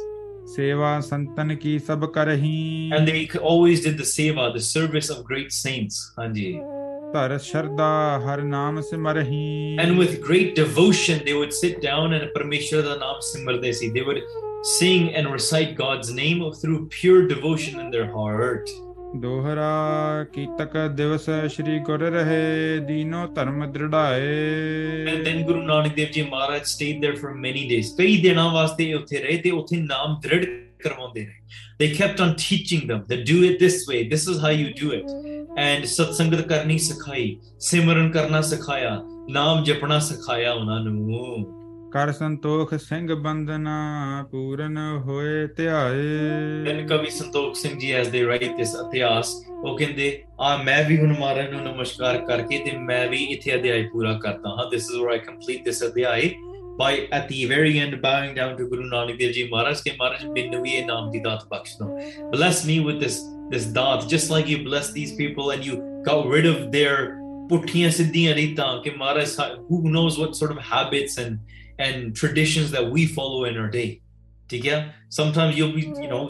[2.93, 6.11] and they always did the seva, the service of great saints.
[6.17, 6.59] Hanji.
[7.13, 9.77] Tar sharda har naam simarahi.
[9.79, 13.89] And with great devotion, they would sit down and Parameshwar da naam simrde si.
[13.89, 14.21] They would
[14.63, 18.69] sing and recite God's name through pure devotion in their heart.
[19.15, 24.21] ਦੋਹਰਾ ਕੀਤਕ ਦਿਵਸ ਸ੍ਰੀ ਗੁਰ ਰਹੇ ਦੀਨੋ ਧਰਮ ਦ੍ਰਿੜਾਏ
[25.07, 28.93] and then Guru Nanak Dev ji Maharaj stayed there for many days ਕਈ ਦਿਨਾਂ ਵਾਸਤੇ
[28.93, 30.45] ਉੱਥੇ ਰਹੇ ਤੇ ਉੱਥੇ ਨਾਮ ਦ੍ਰਿੜ
[30.83, 31.39] ਕਰਵਾਉਂਦੇ ਰਹੇ
[31.79, 34.93] ਦੇ kept on teaching them that do it this way this is how you do
[34.93, 35.11] it
[35.59, 41.60] and ਸਤਸੰਗਤ ਕਰਨੀ ਸਿਖਾਈ ਸਿਮਰਨ ਕਰਨਾ ਸਿਖਾਇਆ ਨਾਮ ਜਪਣਾ ਸਿਖਾਇਆ ਉਹਨਾਂ ਨੂੰ
[41.93, 43.71] ਕਰ ਸੰਤੋਖ ਸਿੰਘ ਬੰਦਨਾ
[44.31, 46.03] ਪੂਰਨ ਹੋਏ ਧਿਆਏ
[46.67, 49.33] Then ਕਵੀ Santokh Singh ji as they write this ਇਤਿਹਾਸ
[49.63, 50.07] ਉਹ ਕਹਿੰਦੇ
[50.41, 54.49] ਆ ਮੈਂ ਵੀ ਹੁਣ ਮਹਾਰਾਜ ਨੂੰ ਨਮਸਕਾਰ ਕਰਕੇ ਤੇ ਮੈਂ ਵੀ ਇੱਥੇ ਅਧਿਆਇ ਪੂਰਾ ਕਰਦਾ
[54.49, 56.31] ਹਾਂ this is where I complete this ਅਧਿਆਇ
[56.79, 60.27] by at the very end bowing down to Guru Nanak Dev Ji Maharaj ke Maharaj
[60.33, 61.89] ਮੈਨੂੰ ਵੀ ਇਹ ਨਾਮ ਦੀ ਦਾਤ ਬਖਸ਼ ਦੋ
[62.35, 63.17] bless me with this
[63.53, 66.95] this ਦਾਤ just like you blessed these people and you got rid of their
[67.49, 69.35] ਪੁੱਠੀਆਂ ਸਿੱਧੀਆਂ ਰੀਤਾਂ ਕਿ ਮਹਾਰਾਜ
[69.69, 74.01] who knows what sort of habits and and traditions that we follow in our day.
[74.51, 74.91] Yeah?
[75.09, 76.29] Sometimes you'll be, you know,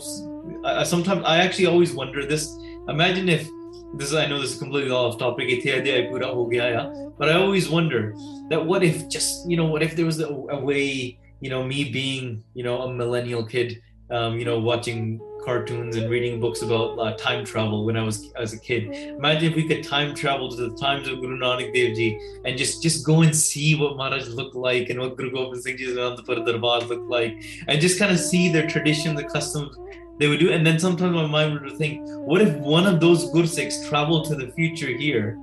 [0.63, 2.43] I, sometimes I actually always wonder this.
[2.87, 3.49] Imagine if
[3.97, 5.47] this—I know this is completely off topic,
[7.17, 8.13] but I always wonder
[8.49, 11.61] that what if just, you know, what if there was a, a way, you know,
[11.63, 16.61] me being, you know, a millennial kid, um, you know, watching cartoons and reading books
[16.61, 18.91] about uh, time travel when I was as a kid.
[19.17, 22.57] Imagine if we could time travel to the times of Guru Nanak Dev Ji and
[22.57, 25.97] just just go and see what Maharaj looked like and what Guru Gobind Singh Ji's
[25.97, 29.77] Anandpur Darbar looked like and just kind of see their tradition, the customs
[30.19, 30.51] they would do.
[30.51, 34.35] And then sometimes my mind would think, what if one of those Gursikhs traveled to
[34.35, 35.37] the future here?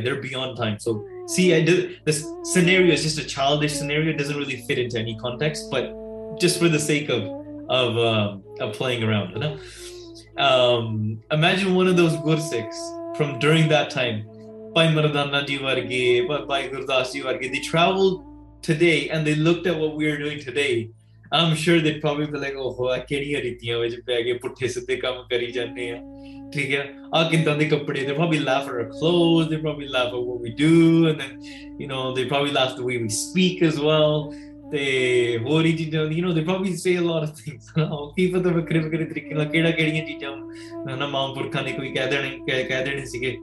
[0.00, 4.18] they're beyond time so see I did, this scenario is just a childish scenario it
[4.18, 5.92] doesn't really fit into any context but
[6.38, 7.22] just for the sake of
[7.68, 9.32] of, um, of playing around.
[9.32, 9.58] You know?
[10.36, 14.24] um, imagine one of those Gursikhs from during that time,
[14.74, 17.52] Bhai Mardana Diwargi, Bhai Gurdas Diwargi.
[17.52, 18.24] they traveled
[18.62, 20.90] today and they looked at what we are doing today.
[21.32, 24.96] I'm sure they'd probably be like, oh, ਆ ਕਿਹੜੀਆਂ ਰੀਤੀਆਂ ਵਿੱਚ ਪੈ ਗਏ ਪੁੱਠੇ ਸਿੱਧੇ
[24.96, 25.96] ਕੰਮ ਕਰੀ ਜਾਂਦੇ ਆ
[26.52, 30.12] ਠੀਕ ਹੈ ਆ ਕਿੰਦਾਂ ਦੇ ਕੱਪੜੇ they probably laugh at our clothes they probably laugh
[30.18, 31.32] at what we do and then
[31.82, 34.14] you know they probably laugh the way we speak as well
[34.74, 37.66] ਤੇ ਹੋਰ ਹੀ ਚੀਜ਼ਾਂ you نو they probably say a lot of things
[38.16, 42.30] ਕੀ ਪਤਾ ਵੱਖਰੇ ਵੱਖਰੇ ਤਰੀਕੇ ਨਾਲ ਕਿਹੜਾ ਕਿਹੜੀਆਂ ਚੀਜ਼ਾਂ ਨਾ ਮਾਮਪੁਰਖਾਂ ਨੇ ਕੋਈ ਕਹਿ ਦੇਣੇ
[42.48, 43.36] ਕਹਿ ਦੇਣੇ ਸੀਗੇ।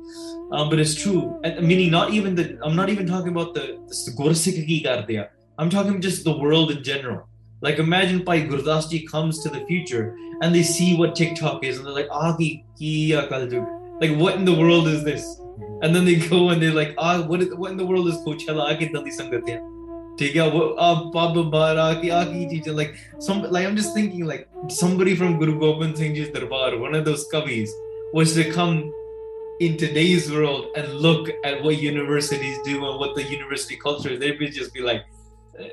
[0.57, 3.63] Um but it's true I meaning not even the I'm not even talking about the
[4.15, 5.23] ਗੁਰਸਿੱਖ ਕੀ ਕਰਦੇ ਆ
[5.61, 7.21] I'm talking just the world in general.
[7.65, 10.05] Like imagine Bhai Gurdas ji comes to the future
[10.41, 12.93] and they see what TikTok is and they're like ah ki ki
[14.03, 15.27] like what in the world is this?
[15.81, 18.17] And then they go and they're like ah what, is, what in the world is
[18.25, 18.65] Coachella?
[18.65, 19.70] I can tell you something
[20.20, 22.94] ठीक है वो आप पाप बारा की आ की चीजें like
[23.26, 27.04] some like I'm just thinking like somebody from Guru Gobind Singh Ji's darbar one of
[27.08, 27.74] those kavis
[28.12, 28.78] was to come
[29.60, 34.18] in today's world and look at what universities do and what the university culture is
[34.24, 35.04] they would just be like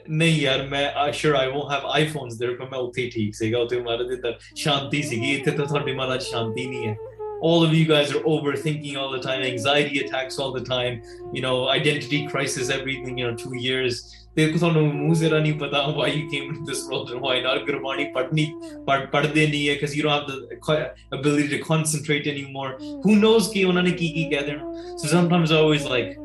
[0.10, 3.80] ਨਹੀਂ ਯਾਰ ਮੈਂ ਸ਼ੋਰ ਆਈ won't have iPhones there ਪਰ ਮੈਂ ਉੱਥੇ ਠੀਕ ਸੀਗਾ ਉੱਥੇ
[3.88, 6.96] ਮਾਰੇ ਦੇ ਤਾਂ ਸ਼ਾਂਤੀ ਸੀਗੀ ਇੱਥੇ ਤਾਂ ਤੁਹਾਡੇ ਮਨ ਵਿੱਚ ਸ਼ਾਂਤੀ ਨਹੀਂ ਹੈ
[7.42, 11.02] all of you guys are overthinking all the time anxiety attacks all the time
[11.34, 14.04] you know identity crisis everything you know two years
[14.36, 17.66] ਤੇ ਤੁਹਾਨੂੰ ਮੂੰਹ ਜ਼ਰਾ ਨਹੀਂ ਪਤਾ why you came into this world and why not
[17.66, 18.46] Gurbani ਪੜ੍ਹਨੀ
[18.88, 20.80] ਪੜ੍ਹਦੇ ਨਹੀਂ ਹੈ because you don't have the
[21.18, 22.72] ability to concentrate anymore
[23.06, 26.20] who knows ਕਿ ਉਹਨਾਂ ਨੇ ਕੀ ਕੀ ਕਹਿ ਦੇਣਾ so sometimes I always like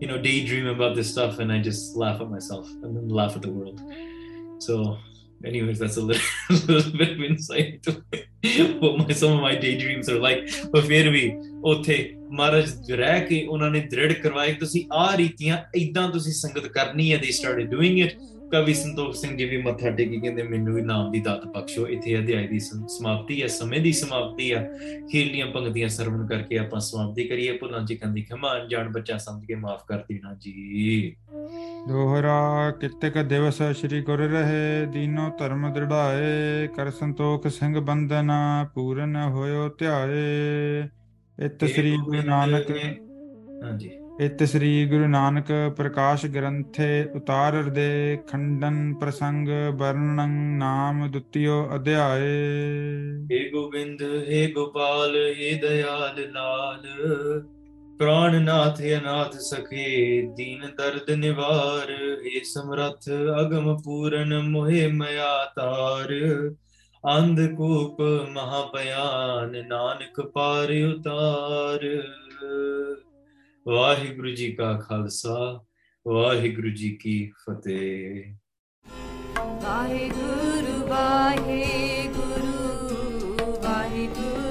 [0.00, 3.36] you know daydream about this stuff and i just laugh at myself and then laugh
[3.38, 3.78] at the world
[4.66, 4.74] so
[5.45, 7.91] anyways that's a little, a little bit of insight to
[8.79, 11.31] what my, some of my daydreams are like but ਫਿਰ ਵੀ
[11.63, 11.97] ਉੱਥੇ
[12.31, 17.17] ਮਹਾਰਾਜ ਰਹਿ ਕੇ ਉਹਨਾਂ ਨੇ ਦ੍ਰਿੜ ਕਰਵਾਇਆ ਤੁਸੀਂ ਆ ਰੀਤੀਆਂ ਇਦਾਂ ਤੁਸੀਂ ਸੰਗਤ ਕਰਨੀ ਹੈ
[17.17, 18.15] they started doing it
[18.51, 22.17] ਕਵੀ ਸੰਤੋਖ ਸਿੰਘ ਜੀ ਵੀ ਮੱਥਾ ਟੇਕੀ ਕਹਿੰਦੇ ਮੈਨੂੰ ਵੀ ਨਾਮ ਦੀ ਦਾਤ ਬਖਸ਼ੋ ਇੱਥੇ
[22.19, 24.63] ਅਧਿਆਇ ਦੀ ਸਮਾਪਤੀ ਹੈ ਸਮੇਂ ਦੀ ਸਮਾਪਤੀ ਹੈ
[25.11, 29.55] ਖੇਲੀਆਂ ਪੰਕਤੀਆਂ ਸਰਵਣ ਕਰਕੇ ਆਪਾਂ ਸਮਾਪਤੀ ਕਰੀਏ। ਭੁੱਲਾਂ ਜੀ ਕੰਦੀ ਖਮਾ ਅਣਜਾਣ ਬੱਚਾ ਸਮਝ ਕੇ
[29.55, 31.15] ਮਾਫ ਕਰ ਦੇਣਾ ਜੀ।
[31.87, 38.31] ਦੋਹਰਾ ਕਿਤਕ ਦਿਵਸ ਸ੍ਰੀ ਗੁਰ ਰਹੇ ਦੀਨੋ ਧਰਮ ਦ੍ਰਿੜਾਏ ਕਰ ਸੰਤੋਖ ਸਿੰਘ ਬੰਦਨ
[38.75, 40.83] ਪੂਰਨ ਹੋਇਓ ਧਿਆਏ।
[41.37, 42.71] ਇਤ ਸ੍ਰੀ ਗੁਰੂ ਨਾਨਕ
[43.63, 45.45] ਹਾਂਜੀ। ਇਤਿ ਸ੍ਰੀ ਗੁਰੂ ਨਾਨਕ
[45.77, 52.43] ਪ੍ਰਕਾਸ਼ ਗ੍ਰੰਥੇ ਉਤਾਰਰ ਦੇ ਖੰਡਨ ਪ੍ਰਸੰਗ ਵਰਣਨ ਨਾਮ ਦੁਤੀਓ ਅਧਿਆਏ।
[53.31, 56.81] ਏ ਗੋਬਿੰਦ, ਏ ਗੋਪਾਲ, ਏ ਦਇਆਲ ਲਾਲ।
[57.99, 61.91] ਪ੍ਰਾਣਨਾਥ ਅਨਾਥ ਸਖੇ, ਦੀਨ ਦਰਦ ਨਿਵਾਰ।
[62.25, 63.09] ਏ ਸਮਰਥ
[63.41, 66.09] ਅਗਮ ਪੂਰਨ, ਮੋਹਿ ਮਇਆ ਤਾਰ।
[67.17, 68.01] ਅੰਧਕੂਪ
[68.31, 72.01] ਮਹਾਪਿਆਨ ਨਾਨਕ ਪਾਰ ਉਤਾਰ।
[73.67, 75.65] वाहिगुरु जी का खालसा
[76.07, 78.35] वाहिगुरु जी की फतेह।
[79.65, 81.61] वाहिगुरु वाहे
[82.07, 82.57] गुरु
[83.65, 84.41] वाहिगुरु।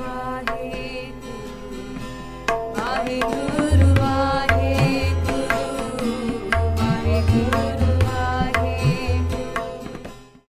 [0.00, 1.10] वाहे
[2.78, 3.47] वाहिगुरु